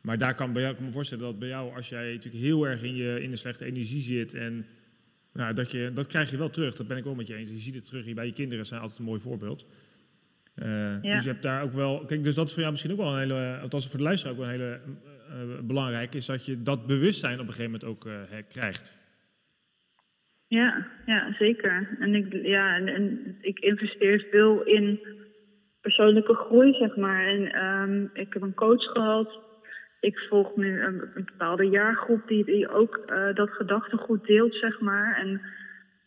Maar 0.00 0.18
daar 0.18 0.34
kan, 0.34 0.52
bij 0.52 0.62
jou, 0.62 0.74
kan 0.74 0.84
me 0.84 0.92
voorstellen 0.92 1.24
dat 1.24 1.38
bij 1.38 1.48
jou, 1.48 1.74
als 1.74 1.88
jij 1.88 2.12
natuurlijk 2.12 2.44
heel 2.44 2.66
erg 2.66 2.82
in, 2.82 2.94
je, 2.94 3.22
in 3.22 3.30
de 3.30 3.36
slechte 3.36 3.64
energie 3.64 4.02
zit, 4.02 4.34
en 4.34 4.66
nou, 5.32 5.54
dat, 5.54 5.70
je, 5.70 5.90
dat 5.94 6.06
krijg 6.06 6.30
je 6.30 6.36
wel 6.36 6.50
terug. 6.50 6.74
Dat 6.74 6.86
ben 6.86 6.96
ik 6.96 7.06
ook 7.06 7.16
met 7.16 7.26
je 7.26 7.34
eens. 7.34 7.48
Je 7.48 7.58
ziet 7.58 7.74
het 7.74 7.86
terug 7.86 8.04
hier 8.04 8.14
bij 8.14 8.26
je 8.26 8.32
kinderen, 8.32 8.66
zijn 8.66 8.80
altijd 8.80 8.98
een 8.98 9.04
mooi 9.04 9.20
voorbeeld. 9.20 9.66
Ja. 10.54 10.98
Dus 11.00 11.24
je 11.24 11.30
hebt 11.30 11.42
daar 11.42 11.62
ook 11.62 11.72
wel, 11.72 12.04
kijk, 12.04 12.22
dus 12.22 12.34
dat 12.34 12.46
is 12.46 12.52
voor 12.52 12.60
jou 12.60 12.72
misschien 12.72 12.92
ook 12.92 12.98
wel 12.98 13.12
een 13.12 13.18
hele, 13.18 13.58
althans 13.62 13.88
voor 13.88 13.98
de 13.98 14.04
luisteraar 14.04 14.34
ook 14.34 14.40
wel 14.40 14.48
een 14.48 14.60
hele 14.60 14.80
belangrijk, 15.62 16.14
is 16.14 16.26
dat 16.26 16.46
je 16.46 16.62
dat 16.62 16.86
bewustzijn 16.86 17.40
op 17.40 17.46
een 17.46 17.54
gegeven 17.54 17.70
moment 17.70 17.84
ook 17.84 18.08
krijgt. 18.48 18.97
Ja, 20.48 20.86
ja, 21.06 21.32
zeker. 21.32 21.96
En 21.98 22.14
ik, 22.14 22.32
ja, 22.42 22.76
en, 22.76 23.36
ik 23.40 23.58
investeer 23.58 24.26
veel 24.30 24.62
in 24.62 25.00
persoonlijke 25.80 26.34
groei, 26.34 26.72
zeg 26.72 26.96
maar. 26.96 27.26
En 27.26 27.64
um, 27.64 28.10
ik 28.12 28.32
heb 28.32 28.42
een 28.42 28.54
coach 28.54 28.82
gehad. 28.84 29.38
Ik 30.00 30.18
volg 30.18 30.56
nu 30.56 30.82
een, 30.82 31.10
bepaalde 31.14 31.64
jaargroep 31.64 32.28
die, 32.28 32.68
ook 32.68 33.00
uh, 33.06 33.34
dat 33.34 33.50
gedachtegoed 33.50 34.26
deelt, 34.26 34.54
zeg 34.54 34.80
maar. 34.80 35.16
En 35.16 35.40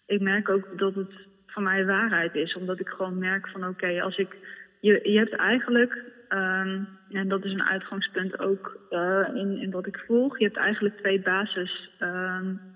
ik 0.06 0.22
merk 0.22 0.50
ook 0.50 0.78
dat 0.78 0.96
het 0.96 1.14
van 1.46 1.64
mij 1.64 1.86
waarheid 1.86 2.36
is. 2.36 2.56
Omdat 2.56 2.80
ik 2.80 2.88
gewoon 2.88 3.18
merk 3.18 3.48
van 3.50 3.68
oké, 3.68 4.02
als 4.02 4.18
ik... 4.18 4.36
Je, 4.80 5.00
je 5.04 5.18
hebt 5.18 5.36
eigenlijk, 5.36 5.94
um, 6.30 6.88
en 7.10 7.28
dat 7.28 7.46
is 7.46 7.54
een 7.54 7.64
uitgangspunt 7.64 8.40
ook 8.40 8.80
uh, 8.90 9.28
in, 9.34 9.58
in 9.58 9.72
wat 9.72 9.88
ik 9.88 10.04
volg... 10.08 10.40
Je 10.40 10.46
hebt 10.46 10.58
eigenlijk 10.58 10.98
twee 10.98 11.22
basis... 11.22 11.90
Um, 12.00 12.71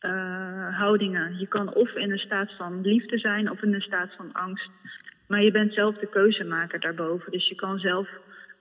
uh, 0.00 0.78
houdingen. 0.78 1.38
Je 1.38 1.46
kan 1.46 1.74
of 1.74 1.94
in 1.94 2.10
een 2.10 2.18
staat 2.18 2.52
van 2.56 2.80
liefde 2.80 3.18
zijn 3.18 3.50
of 3.50 3.62
in 3.62 3.74
een 3.74 3.80
staat 3.80 4.14
van 4.16 4.32
angst. 4.32 4.70
Maar 5.28 5.42
je 5.42 5.50
bent 5.50 5.74
zelf 5.74 5.96
de 5.96 6.08
keuzemaker 6.08 6.80
daarboven. 6.80 7.32
Dus 7.32 7.48
je 7.48 7.54
kan 7.54 7.78
zelf 7.78 8.08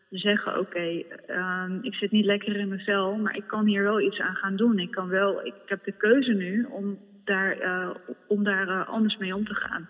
zeggen: 0.09 0.59
Oké, 0.59 1.03
um, 1.29 1.79
ik 1.81 1.93
zit 1.93 2.11
niet 2.11 2.25
lekker 2.25 2.55
in 2.55 2.67
mijn 2.67 2.79
vel, 2.79 3.15
maar 3.15 3.35
ik 3.35 3.47
kan 3.47 3.65
hier 3.65 3.83
wel 3.83 4.01
iets 4.01 4.19
aan 4.19 4.35
gaan 4.35 4.55
doen. 4.55 4.79
Ik, 4.79 4.91
kan 4.91 5.07
wel, 5.07 5.45
ik 5.45 5.53
heb 5.65 5.83
de 5.83 5.91
keuze 5.91 6.33
nu 6.33 6.63
om 6.63 6.99
daar, 7.23 7.61
uh, 7.61 7.89
om 8.27 8.43
daar 8.43 8.67
uh, 8.67 8.87
anders 8.87 9.17
mee 9.17 9.35
om 9.35 9.45
te 9.45 9.55
gaan. 9.55 9.89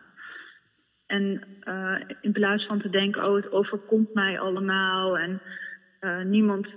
En 1.06 1.44
in 2.22 2.32
plaats 2.32 2.66
van 2.66 2.82
te 2.82 2.90
denken: 2.90 3.30
Oh, 3.30 3.36
het 3.36 3.52
overkomt 3.52 4.14
mij 4.14 4.40
allemaal. 4.40 5.18
En 5.18 5.42
niemand, 6.24 6.68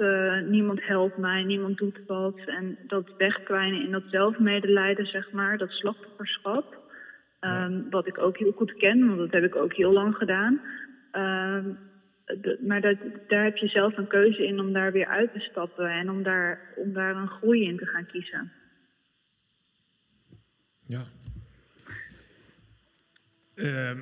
niemand 0.49 0.87
helpt 0.87 1.17
mij, 1.17 1.45
niemand 1.45 1.79
doet 1.79 2.01
wat. 2.07 2.39
En 2.47 2.79
dat 2.87 3.17
wegkwijnen 3.19 3.85
in 3.85 3.91
dat 3.91 4.03
zelfmedelijden, 4.11 5.07
zeg 5.07 5.33
maar, 5.33 5.59
dat 5.59 5.71
slachtofferschap. 5.71 6.79
Ehm, 7.41 7.83
wat 7.91 8.07
ik 8.07 8.19
ook 8.19 8.39
heel 8.39 8.53
goed 8.53 8.75
ken, 8.77 9.07
want 9.07 9.19
dat 9.19 9.33
heb 9.33 9.45
ik 9.45 9.57
ook 9.57 9.75
heel 9.75 9.93
lang 9.93 10.15
gedaan. 10.15 10.61
Ehm, 11.11 11.69
maar 12.67 12.81
dat, 12.81 12.97
daar 13.29 13.45
heb 13.45 13.57
je 13.57 13.69
zelf 13.69 13.97
een 13.97 14.07
keuze 14.07 14.47
in 14.47 14.61
om 14.61 14.73
daar 14.73 14.93
weer 14.93 15.07
uit 15.07 15.33
te 15.33 15.41
stappen 15.41 15.91
en 15.91 16.11
om 16.11 16.23
daar, 16.23 16.61
om 16.77 16.93
daar 16.93 17.17
een 17.17 17.29
groei 17.29 17.65
in 17.65 17.77
te 17.77 17.87
gaan 17.87 18.07
kiezen. 18.07 18.53
Ja. 20.87 21.03
Ehm, 23.55 23.99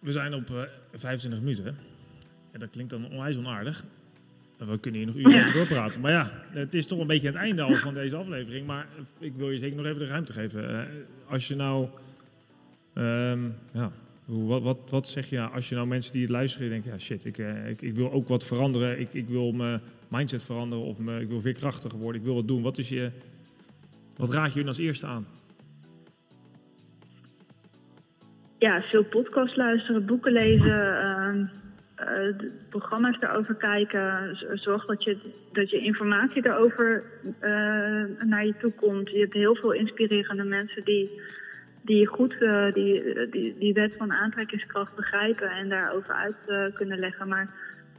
we 0.00 0.12
zijn 0.12 0.34
op 0.34 0.68
25 0.92 1.38
eh, 1.38 1.44
minuten. 1.44 1.76
En 2.52 2.60
dat 2.60 2.70
klinkt 2.70 2.90
dan 2.90 3.10
onwijs 3.10 3.38
onaardig. 3.38 3.84
We 4.68 4.78
kunnen 4.78 5.00
hier 5.00 5.08
nog 5.08 5.16
uren 5.16 5.40
over 5.40 5.52
doorpraten. 5.52 6.00
Maar 6.00 6.12
ja, 6.12 6.30
het 6.50 6.74
is 6.74 6.86
toch 6.86 6.98
een 6.98 7.06
beetje 7.06 7.26
het 7.26 7.36
einde 7.36 7.62
al 7.62 7.76
van 7.76 7.94
deze 7.94 8.16
aflevering. 8.16 8.66
Maar 8.66 8.86
ik 9.18 9.32
wil 9.36 9.50
je 9.50 9.58
zeker 9.58 9.76
nog 9.76 9.86
even 9.86 9.98
de 9.98 10.06
ruimte 10.06 10.32
geven. 10.32 10.70
Uh, 10.70 10.80
als 11.26 11.48
je 11.48 11.56
nou 11.56 11.88
Um, 12.94 13.54
ja. 13.72 13.92
Wat, 14.24 14.62
wat, 14.62 14.90
wat 14.90 15.08
zeg 15.08 15.26
je 15.26 15.40
als 15.40 15.68
je 15.68 15.74
nou 15.74 15.86
mensen 15.86 16.12
die 16.12 16.22
het 16.22 16.30
luisteren 16.30 16.68
denken, 16.68 16.90
ja 16.90 16.98
shit, 16.98 17.24
ik, 17.24 17.38
eh, 17.38 17.68
ik, 17.68 17.82
ik 17.82 17.94
wil 17.94 18.12
ook 18.12 18.28
wat 18.28 18.46
veranderen, 18.46 19.00
ik, 19.00 19.14
ik 19.14 19.28
wil 19.28 19.52
mijn 19.52 19.80
mindset 20.08 20.44
veranderen 20.44 20.84
of 20.84 20.98
me, 20.98 21.20
ik 21.20 21.28
wil 21.28 21.40
veerkrachtiger 21.40 21.98
worden, 21.98 22.20
ik 22.20 22.26
wil 22.26 22.34
wat 22.34 22.48
doen. 22.48 22.62
Wat, 22.62 22.78
is 22.78 22.88
je, 22.88 23.10
wat 24.16 24.32
raad 24.32 24.52
je 24.52 24.58
hun 24.58 24.68
als 24.68 24.78
eerste 24.78 25.06
aan? 25.06 25.26
Ja, 28.58 28.80
veel 28.80 29.04
podcast 29.04 29.56
luisteren, 29.56 30.06
boeken 30.06 30.32
lezen, 30.32 30.92
uh, 30.92 31.48
programma's 32.68 33.18
daarover 33.18 33.54
kijken. 33.54 34.36
Zorg 34.52 34.86
dat 34.86 35.04
je, 35.04 35.16
dat 35.52 35.70
je 35.70 35.80
informatie 35.80 36.42
daarover 36.42 37.02
uh, 37.26 38.26
naar 38.28 38.46
je 38.46 38.54
toe 38.58 38.72
komt. 38.72 39.10
Je 39.10 39.18
hebt 39.18 39.32
heel 39.32 39.54
veel 39.54 39.72
inspirerende 39.72 40.44
mensen 40.44 40.84
die 40.84 41.20
die 41.82 42.06
goed 42.06 42.36
uh, 42.40 42.72
die, 42.72 43.28
die, 43.30 43.54
die 43.58 43.72
wet 43.72 43.92
van 43.98 44.12
aantrekkingskracht 44.12 44.94
begrijpen 44.94 45.50
en 45.50 45.68
daarover 45.68 46.14
uit 46.14 46.74
kunnen 46.74 46.98
leggen. 46.98 47.28
Maar 47.28 47.48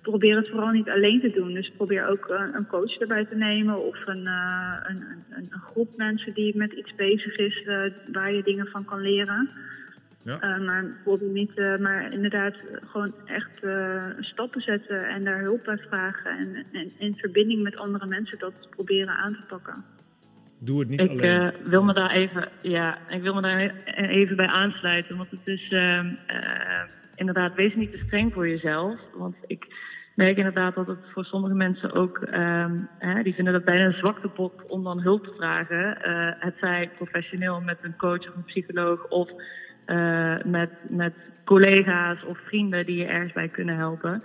probeer 0.01 0.35
het 0.35 0.49
vooral 0.49 0.71
niet 0.71 0.89
alleen 0.89 1.21
te 1.21 1.31
doen. 1.31 1.53
Dus 1.53 1.71
probeer 1.77 2.07
ook 2.07 2.29
een 2.53 2.67
coach 2.67 2.97
erbij 2.99 3.25
te 3.25 3.35
nemen 3.35 3.85
of 3.85 4.07
een, 4.07 4.25
een, 4.25 5.03
een, 5.29 5.49
een, 5.51 5.61
groep 5.71 5.97
mensen 5.97 6.33
die 6.33 6.57
met 6.57 6.71
iets 6.71 6.95
bezig 6.95 7.37
is 7.37 7.65
waar 8.11 8.33
je 8.33 8.43
dingen 8.43 8.67
van 8.67 8.85
kan 8.85 9.01
leren. 9.01 9.49
Ja. 10.23 10.57
maar 10.57 10.85
bijvoorbeeld 10.85 11.31
niet, 11.31 11.55
maar 11.79 12.13
inderdaad 12.13 12.55
gewoon 12.85 13.13
echt 13.25 13.51
stappen 14.19 14.61
zetten 14.61 15.07
en 15.07 15.23
daar 15.23 15.39
hulp 15.39 15.63
bij 15.63 15.77
vragen 15.77 16.31
en, 16.37 16.65
en 16.71 16.91
in 16.97 17.15
verbinding 17.15 17.63
met 17.63 17.75
andere 17.75 18.05
mensen 18.05 18.39
dat 18.39 18.53
proberen 18.69 19.15
aan 19.15 19.33
te 19.33 19.41
pakken. 19.47 19.83
Doe 20.63 20.79
het 20.79 20.89
niet 20.89 21.03
ik, 21.03 21.09
alleen. 21.09 21.47
Ik 21.47 21.53
uh, 21.53 21.67
wil 21.67 21.83
me 21.83 21.93
daar 21.93 22.11
even, 22.11 22.49
ja, 22.61 22.97
ik 23.09 23.21
wil 23.21 23.33
me 23.33 23.41
daar 23.41 23.75
even 23.95 24.35
bij 24.35 24.47
aansluiten. 24.47 25.17
Want 25.17 25.31
het 25.31 25.39
is 25.45 25.71
uh, 25.71 26.03
uh, 26.03 26.83
inderdaad, 27.15 27.55
wees 27.55 27.75
niet 27.75 27.91
te 27.91 28.03
streng 28.05 28.33
voor 28.33 28.47
jezelf. 28.47 28.99
Want 29.13 29.35
ik 29.47 29.67
merk 30.15 30.37
inderdaad 30.37 30.75
dat 30.75 30.87
het 30.87 30.99
voor 31.13 31.25
sommige 31.25 31.53
mensen 31.53 31.93
ook, 31.93 32.17
ehm, 32.17 32.75
hè, 32.97 33.23
die 33.23 33.33
vinden 33.33 33.53
dat 33.53 33.65
bijna 33.65 33.85
een 33.85 33.93
zwaktebod 33.93 34.53
om 34.67 34.83
dan 34.83 35.01
hulp 35.01 35.23
te 35.23 35.33
vragen. 35.37 36.01
Eh, 36.01 36.31
het 36.39 36.55
zij 36.59 36.89
professioneel 36.97 37.61
met 37.61 37.77
een 37.81 37.97
coach 37.97 38.29
of 38.29 38.35
een 38.35 38.43
psycholoog 38.43 39.07
of 39.07 39.29
eh, 39.85 40.35
met, 40.45 40.69
met 40.89 41.13
collega's 41.45 42.23
of 42.25 42.37
vrienden 42.37 42.85
die 42.85 42.97
je 42.97 43.05
ergens 43.05 43.33
bij 43.33 43.47
kunnen 43.47 43.75
helpen. 43.75 44.23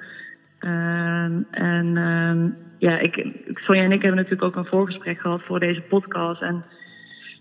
Ehm, 0.59 1.43
en 1.51 1.97
ehm, 1.97 2.49
ja, 2.79 2.99
ik, 2.99 3.33
Sonja 3.55 3.83
en 3.83 3.93
ik 3.93 4.03
hebben 4.03 4.23
natuurlijk 4.23 4.43
ook 4.43 4.57
een 4.57 4.71
voorgesprek 4.71 5.21
gehad 5.21 5.43
voor 5.43 5.61
deze 5.61 5.81
podcast. 5.81 6.43
En 6.43 6.65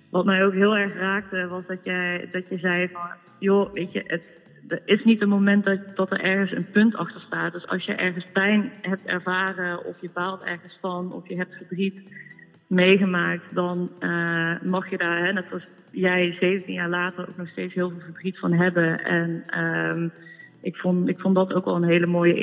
wat 0.10 0.25
mij 0.25 0.45
ook 0.45 0.54
heel 0.54 0.78
erg 0.78 0.93
raakte, 0.93 1.47
was 1.47 1.63
dat 1.67 1.80
jij, 1.84 2.30
dat 2.32 2.43
je 2.49 2.58
zei 2.58 2.89
van... 2.93 3.01
joh, 3.39 3.73
weet 3.73 3.91
je, 3.91 4.04
het, 4.08 4.21
er 4.67 4.82
is 4.86 5.04
niet 5.04 5.21
een 5.21 5.30
moment 5.30 5.65
dat, 5.65 5.80
dat 5.95 6.12
er 6.12 6.21
ergens 6.21 6.51
een 6.51 6.71
punt 6.71 6.95
achter 6.95 7.21
staat. 7.21 7.54
Dus 7.54 7.67
als 7.67 7.86
je 7.86 7.93
ergens 7.93 8.28
pijn 8.34 8.71
hebt 8.82 9.06
ervaren, 9.06 9.86
of 9.86 9.95
je 10.01 10.10
baalt 10.13 10.41
ergens 10.41 10.78
van, 10.82 11.12
of 11.12 11.28
je 11.28 11.36
hebt 11.36 11.56
verdriet 11.56 11.99
meegemaakt... 12.67 13.43
dan 13.54 13.91
uh, 13.99 14.62
mag 14.62 14.89
je 14.89 14.97
daar, 14.97 15.25
hè, 15.25 15.34
net 15.34 15.51
als 15.51 15.67
jij 15.91 16.38
17 16.39 16.73
jaar 16.73 16.89
later, 16.89 17.30
ook 17.30 17.38
nog 17.38 17.47
steeds 17.47 17.73
heel 17.73 17.89
veel 17.89 17.99
verdriet 17.99 18.39
van 18.39 18.54
hebben. 18.54 19.04
En... 19.04 19.60
Um, 19.63 20.12
ik 20.65 20.75
vond, 20.75 21.10
ik 21.10 21.19
vond 21.19 21.36
dat 21.36 21.54
ook 21.54 21.65
wel 21.65 21.75
een 21.75 21.84
hele 21.84 22.06
mooie 22.06 22.39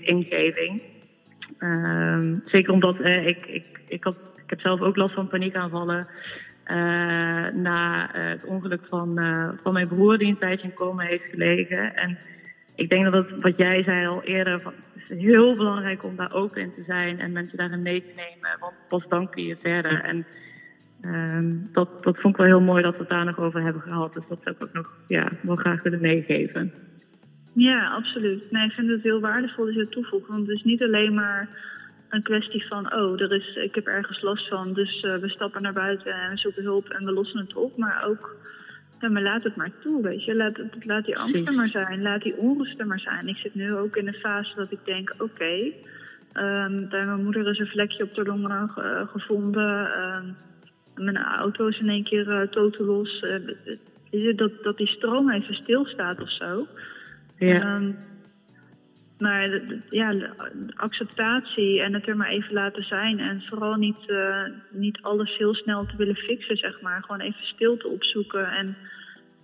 ingeving. 0.00 0.82
Uh, 1.58 2.18
zeker 2.44 2.72
omdat 2.72 3.00
ik, 3.04 3.46
ik, 3.46 3.64
ik, 3.86 4.04
had, 4.04 4.16
ik 4.36 4.50
heb 4.50 4.60
zelf 4.60 4.80
ook 4.80 4.96
last 4.96 5.14
van 5.14 5.28
paniekaanvallen. 5.28 6.06
Uh, 6.66 6.76
na 7.54 8.16
uh, 8.16 8.28
het 8.28 8.44
ongeluk 8.44 8.80
van, 8.88 9.20
van 9.62 9.72
mijn 9.72 9.88
broer, 9.88 10.18
die 10.18 10.28
een 10.28 10.38
tijdje 10.38 10.68
in 10.68 10.74
coma 10.74 11.02
heeft 11.02 11.24
gelegen. 11.30 11.96
En 11.96 12.18
ik 12.80 12.90
denk 12.90 13.04
dat 13.04 13.12
het, 13.12 13.40
wat 13.40 13.56
jij 13.56 13.82
zei 13.82 14.06
al 14.06 14.22
eerder, 14.22 14.60
het 14.64 15.18
is 15.18 15.22
heel 15.22 15.56
belangrijk 15.56 16.04
om 16.04 16.16
daar 16.16 16.32
open 16.32 16.60
in 16.60 16.74
te 16.74 16.82
zijn 16.86 17.20
en 17.20 17.32
mensen 17.32 17.58
daarin 17.58 17.82
mee 17.82 18.00
te 18.00 18.12
nemen. 18.16 18.58
Want 18.60 18.74
pas 18.88 19.08
dan 19.08 19.30
kun 19.30 19.44
je 19.44 19.56
verder. 19.62 20.00
En 20.02 20.26
ehm, 21.00 21.54
dat, 21.72 22.02
dat 22.02 22.18
vond 22.20 22.34
ik 22.34 22.40
wel 22.40 22.46
heel 22.46 22.66
mooi 22.66 22.82
dat 22.82 22.92
we 22.92 23.00
het 23.00 23.08
daar 23.08 23.24
nog 23.24 23.38
over 23.38 23.62
hebben 23.62 23.82
gehad. 23.82 24.14
Dus 24.14 24.24
dat 24.28 24.38
zou 24.42 24.56
ik 24.56 24.62
ook 24.62 24.72
nog 24.72 24.90
ja, 25.08 25.28
wel 25.42 25.56
graag 25.56 25.82
willen 25.82 26.00
meegeven. 26.00 26.72
Ja, 27.52 27.90
absoluut. 27.90 28.50
Nee, 28.50 28.66
ik 28.66 28.72
vind 28.72 28.88
het 28.88 29.02
heel 29.02 29.20
waardevol 29.20 29.64
dat 29.64 29.74
je 29.74 29.80
het 29.80 29.90
toevoegt. 29.90 30.28
Want 30.28 30.46
het 30.46 30.56
is 30.56 30.62
niet 30.62 30.82
alleen 30.82 31.14
maar 31.14 31.48
een 32.08 32.22
kwestie 32.22 32.66
van, 32.66 32.94
oh, 32.94 33.20
er 33.20 33.32
is, 33.32 33.56
ik 33.56 33.74
heb 33.74 33.86
ergens 33.86 34.22
last 34.22 34.48
van, 34.48 34.72
dus 34.72 35.02
uh, 35.02 35.16
we 35.16 35.28
stappen 35.28 35.62
naar 35.62 35.72
buiten 35.72 36.12
en 36.12 36.30
we 36.30 36.38
zoeken 36.38 36.62
hulp 36.62 36.88
en 36.88 37.04
we 37.04 37.12
lossen 37.12 37.40
het 37.40 37.54
op. 37.54 37.76
Maar 37.76 38.04
ook, 38.06 38.36
ja, 39.00 39.08
maar 39.08 39.22
laat 39.22 39.44
het 39.44 39.56
maar 39.56 39.70
toe, 39.80 40.02
weet 40.02 40.24
je. 40.24 40.34
Laat, 40.34 40.58
laat 40.80 41.04
die 41.04 41.18
angst 41.18 41.46
er 41.46 41.54
maar 41.54 41.68
zijn, 41.68 42.02
laat 42.02 42.22
die 42.22 42.36
onrust 42.36 42.80
er 42.80 42.86
maar 42.86 43.00
zijn. 43.00 43.28
Ik 43.28 43.36
zit 43.36 43.54
nu 43.54 43.74
ook 43.74 43.96
in 43.96 44.04
de 44.04 44.12
fase 44.12 44.54
dat 44.56 44.72
ik 44.72 44.84
denk, 44.84 45.14
oké, 45.18 45.22
okay, 45.22 45.74
um, 46.34 46.88
bij 46.88 47.06
mijn 47.06 47.24
moeder 47.24 47.48
is 47.48 47.58
een 47.58 47.66
vlekje 47.66 48.04
op 48.04 48.14
de 48.14 48.24
longen 48.24 48.70
uh, 48.78 49.06
gevonden. 49.06 49.98
Um, 50.00 50.36
mijn 51.04 51.16
auto 51.16 51.66
is 51.66 51.80
in 51.80 51.88
één 51.88 52.04
keer 52.04 52.28
uh, 52.28 52.40
totaal 52.40 52.86
los. 52.86 53.24
Uh, 54.12 54.36
dat, 54.36 54.62
dat 54.62 54.76
die 54.76 54.86
stroom 54.86 55.30
even 55.30 55.54
stilstaat 55.54 56.20
of 56.20 56.30
zo. 56.30 56.66
Ja. 57.38 57.76
Um, 57.76 57.96
maar 59.20 59.60
ja, 59.90 60.14
acceptatie 60.74 61.80
en 61.80 61.94
het 61.94 62.08
er 62.08 62.16
maar 62.16 62.28
even 62.28 62.52
laten 62.52 62.84
zijn. 62.84 63.18
En 63.18 63.42
vooral 63.42 63.74
niet, 63.74 64.08
uh, 64.08 64.44
niet 64.70 64.98
alles 65.02 65.36
heel 65.36 65.54
snel 65.54 65.86
te 65.86 65.96
willen 65.96 66.16
fixen, 66.16 66.56
zeg 66.56 66.80
maar. 66.80 67.02
Gewoon 67.02 67.20
even 67.20 67.46
stilte 67.46 67.88
opzoeken 67.88 68.50
en 68.50 68.76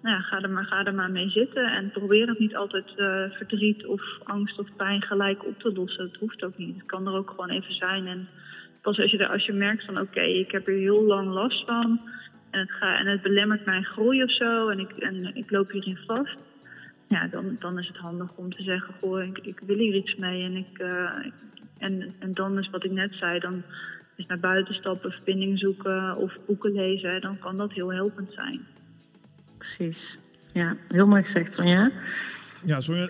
nou 0.02 0.16
ja, 0.16 0.20
ga, 0.20 0.40
er 0.40 0.50
maar, 0.50 0.64
ga 0.64 0.84
er 0.84 0.94
maar 0.94 1.10
mee 1.10 1.30
zitten. 1.30 1.72
En 1.72 1.90
probeer 1.90 2.28
het 2.28 2.38
niet 2.38 2.56
altijd 2.56 2.92
uh, 2.96 3.30
verdriet 3.30 3.86
of 3.86 4.02
angst 4.24 4.58
of 4.58 4.76
pijn 4.76 5.02
gelijk 5.02 5.46
op 5.46 5.58
te 5.58 5.72
lossen. 5.72 6.10
Dat 6.10 6.20
hoeft 6.20 6.44
ook 6.44 6.56
niet. 6.56 6.76
Het 6.76 6.86
kan 6.86 7.06
er 7.06 7.14
ook 7.14 7.30
gewoon 7.30 7.50
even 7.50 7.74
zijn. 7.74 8.06
En 8.06 8.28
pas 8.82 8.98
als 8.98 9.10
je, 9.10 9.18
er, 9.18 9.28
als 9.28 9.46
je 9.46 9.52
merkt 9.52 9.84
van 9.84 10.00
oké, 10.00 10.20
ik 10.20 10.50
heb 10.50 10.66
er 10.66 10.74
heel 10.74 11.02
lang 11.02 11.28
last 11.28 11.64
van. 11.64 12.00
En 12.50 12.60
het, 12.60 12.70
ga, 12.70 12.98
en 12.98 13.06
het 13.06 13.22
belemmert 13.22 13.64
mijn 13.64 13.84
groei 13.84 14.22
of 14.22 14.30
zo. 14.30 14.68
En 14.68 14.78
ik, 14.78 14.90
en 14.90 15.34
ik 15.34 15.50
loop 15.50 15.70
hierin 15.70 15.98
vast 16.06 16.36
ja, 17.08 17.26
dan, 17.26 17.56
dan 17.60 17.78
is 17.78 17.86
het 17.86 17.96
handig 17.96 18.34
om 18.34 18.54
te 18.54 18.62
zeggen, 18.62 18.94
goh, 19.00 19.22
ik, 19.22 19.38
ik 19.38 19.60
wil 19.66 19.76
hier 19.76 19.94
iets 19.94 20.16
mee. 20.16 20.44
En, 20.44 20.56
ik, 20.56 20.78
uh, 20.78 21.10
en, 21.78 22.14
en 22.18 22.34
dan 22.34 22.58
is 22.58 22.70
wat 22.70 22.84
ik 22.84 22.90
net 22.90 23.14
zei, 23.14 23.38
dan 23.38 23.62
is 24.16 24.26
naar 24.26 24.40
buiten 24.40 24.74
stappen, 24.74 25.10
verbinding 25.10 25.58
zoeken 25.58 26.16
of 26.16 26.36
boeken 26.46 26.72
lezen. 26.72 27.20
Dan 27.20 27.38
kan 27.38 27.56
dat 27.56 27.72
heel 27.72 27.92
helpend 27.92 28.32
zijn. 28.32 28.60
Precies. 29.58 30.18
Ja, 30.52 30.76
heel 30.88 31.06
mooi 31.06 31.22
gezegd 31.22 31.54
van 31.54 31.68
ja. 31.68 31.92
Ja, 32.64 32.80
Sonja, 32.80 33.08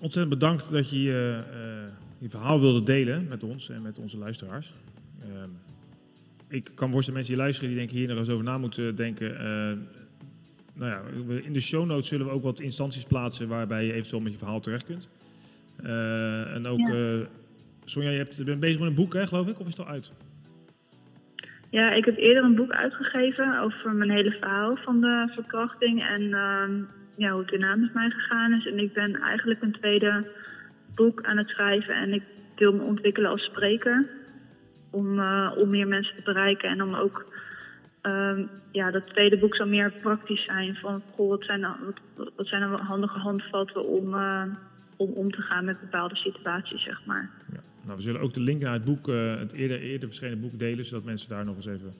ontzettend 0.00 0.38
bedankt 0.38 0.70
dat 0.70 0.90
je 0.90 1.02
je, 1.02 1.42
uh, 1.52 1.92
je 2.18 2.28
verhaal 2.28 2.60
wilde 2.60 2.82
delen 2.82 3.28
met 3.28 3.42
ons 3.42 3.70
en 3.70 3.82
met 3.82 3.98
onze 3.98 4.18
luisteraars. 4.18 4.74
Uh, 5.20 5.26
ik 6.48 6.70
kan 6.74 6.90
voorstellen 6.90 7.18
mensen 7.18 7.34
die 7.34 7.42
luisteren 7.42 7.70
die 7.70 7.78
denken 7.78 7.96
hier 7.96 8.08
nog 8.08 8.18
eens 8.18 8.28
over 8.28 8.44
na 8.44 8.58
moeten 8.58 8.94
denken 8.94 9.40
nou 10.78 10.90
ja, 10.90 11.02
in 11.42 11.52
de 11.52 11.60
show 11.60 11.86
notes 11.86 12.08
zullen 12.08 12.26
we 12.26 12.32
ook 12.32 12.42
wat 12.42 12.60
instanties 12.60 13.04
plaatsen 13.04 13.48
waarbij 13.48 13.84
je 13.84 13.92
eventueel 13.92 14.22
met 14.22 14.32
je 14.32 14.38
verhaal 14.38 14.60
terecht 14.60 14.84
kunt. 14.84 15.10
Uh, 15.84 16.54
en 16.54 16.66
ook, 16.66 16.78
ja. 16.78 16.94
uh, 16.94 17.26
Sonja, 17.84 18.10
je, 18.10 18.16
hebt, 18.16 18.36
je 18.36 18.44
bent 18.44 18.60
bezig 18.60 18.78
met 18.78 18.88
een 18.88 18.94
boek, 18.94 19.12
hè, 19.12 19.26
geloof 19.26 19.48
ik, 19.48 19.60
of 19.60 19.66
is 19.66 19.76
het 19.76 19.86
al 19.86 19.92
uit? 19.92 20.12
Ja, 21.70 21.90
ik 21.90 22.04
heb 22.04 22.16
eerder 22.16 22.44
een 22.44 22.54
boek 22.54 22.70
uitgegeven 22.70 23.60
over 23.60 23.92
mijn 23.92 24.10
hele 24.10 24.30
verhaal 24.30 24.76
van 24.76 25.00
de 25.00 25.30
verkrachting 25.34 26.02
en 26.02 26.22
uh, 26.22 26.68
ja, 27.16 27.30
hoe 27.30 27.40
het 27.40 27.50
daarna 27.50 27.76
met 27.76 27.94
mij 27.94 28.10
gegaan 28.10 28.52
is. 28.52 28.66
En 28.66 28.78
ik 28.78 28.92
ben 28.92 29.14
eigenlijk 29.14 29.62
een 29.62 29.72
tweede 29.72 30.26
boek 30.94 31.22
aan 31.22 31.36
het 31.36 31.48
schrijven 31.48 31.94
en 31.94 32.12
ik 32.12 32.22
wil 32.56 32.72
me 32.72 32.82
ontwikkelen 32.82 33.30
als 33.30 33.44
spreker. 33.44 34.06
Om, 34.90 35.18
uh, 35.18 35.52
om 35.56 35.70
meer 35.70 35.88
mensen 35.88 36.16
te 36.16 36.22
bereiken 36.22 36.68
en 36.68 36.82
om 36.82 36.94
ook 36.94 37.26
Um, 38.02 38.50
ja, 38.72 38.90
dat 38.90 39.06
tweede 39.06 39.38
boek 39.38 39.54
zal 39.54 39.66
meer 39.66 39.92
praktisch 40.02 40.44
zijn. 40.44 40.74
Van, 40.74 41.02
goh, 41.14 41.28
wat 41.28 41.44
zijn 41.44 41.60
nou, 41.60 41.76
wat, 41.84 42.30
wat 42.36 42.46
zijn 42.46 42.62
handige 42.62 43.18
handvatten 43.18 43.86
om, 43.86 44.14
uh, 44.14 44.42
om 44.96 45.12
om 45.12 45.30
te 45.30 45.42
gaan 45.42 45.64
met 45.64 45.80
bepaalde 45.80 46.16
situaties, 46.16 46.82
zeg 46.82 47.00
maar. 47.06 47.30
Ja, 47.52 47.60
Nou, 47.84 47.96
we 47.96 48.02
zullen 48.02 48.20
ook 48.20 48.34
de 48.34 48.40
link 48.40 48.62
naar 48.62 48.72
het 48.72 48.84
boek, 48.84 49.06
het 49.38 49.52
eerder, 49.52 49.80
eerder 49.80 50.08
verschenen 50.08 50.40
boek 50.40 50.58
delen, 50.58 50.84
zodat 50.84 51.04
mensen 51.04 51.28
daar 51.28 51.44
nog 51.44 51.56
eens 51.56 51.66
even 51.66 51.92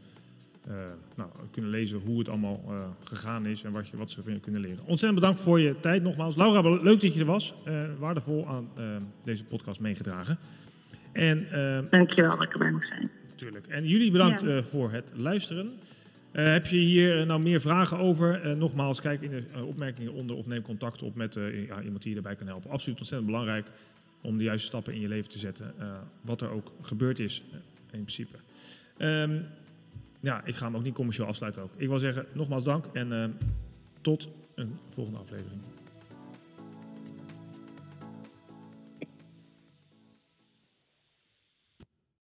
nou, 1.16 1.30
kunnen 1.50 1.70
lezen 1.70 1.98
hoe 1.98 2.18
het 2.18 2.28
allemaal 2.28 2.60
gegaan 3.02 3.46
is 3.46 3.64
en 3.64 3.72
wat, 3.72 3.88
je, 3.88 3.96
wat 3.96 4.10
ze 4.10 4.22
van 4.22 4.32
je 4.32 4.40
kunnen 4.40 4.60
leren. 4.60 4.78
Ontzettend 4.78 5.14
bedankt 5.14 5.40
voor 5.40 5.60
je 5.60 5.80
tijd 5.80 6.02
nogmaals. 6.02 6.36
Laura, 6.36 6.60
leuk 6.60 7.00
dat 7.00 7.14
je 7.14 7.20
er 7.20 7.26
was. 7.26 7.54
waardevol 7.98 8.46
aan 8.48 8.68
deze 9.24 9.44
podcast 9.44 9.80
meegedragen. 9.80 10.38
En, 11.12 11.46
Dankjewel 11.90 12.36
dat 12.36 12.46
ik 12.46 12.52
erbij 12.52 12.70
mag 12.70 12.86
zijn. 12.86 13.10
Natuurlijk. 13.38 13.66
En 13.66 13.86
jullie 13.86 14.10
bedankt 14.10 14.44
voor 14.60 14.90
het 14.90 15.12
luisteren. 15.14 15.72
Uh, 16.32 16.44
heb 16.46 16.66
je 16.66 16.76
hier 16.76 17.26
nou 17.26 17.40
meer 17.40 17.60
vragen 17.60 17.98
over? 17.98 18.56
Nogmaals, 18.56 19.00
kijk 19.00 19.22
in 19.22 19.30
de 19.30 19.64
opmerkingen 19.64 20.12
onder 20.12 20.36
of 20.36 20.46
neem 20.46 20.62
contact 20.62 21.02
op 21.02 21.14
met 21.14 21.34
ja, 21.34 21.82
iemand 21.82 22.02
die 22.02 22.10
je 22.10 22.16
erbij 22.16 22.36
kan 22.36 22.46
helpen. 22.46 22.70
Absoluut 22.70 22.98
ontzettend 22.98 23.30
belangrijk 23.30 23.70
om 24.20 24.38
de 24.38 24.44
juiste 24.44 24.66
stappen 24.66 24.94
in 24.94 25.00
je 25.00 25.08
leven 25.08 25.30
te 25.30 25.38
zetten. 25.38 25.74
wat 26.20 26.40
er 26.40 26.50
ook 26.50 26.72
gebeurd 26.80 27.18
is, 27.18 27.42
in 27.90 28.04
principe. 28.04 28.36
Um, 28.98 29.46
ja, 30.20 30.44
ik 30.44 30.54
ga 30.54 30.64
hem 30.64 30.76
ook 30.76 30.82
niet 30.82 30.94
commercieel 30.94 31.26
afsluiten 31.26 31.62
ook. 31.62 31.72
Ik 31.76 31.88
wil 31.88 31.98
zeggen, 31.98 32.26
nogmaals 32.32 32.64
dank 32.64 32.86
en 32.92 33.38
tot 34.00 34.28
een 34.54 34.78
volgende 34.88 35.18
aflevering. 35.18 35.60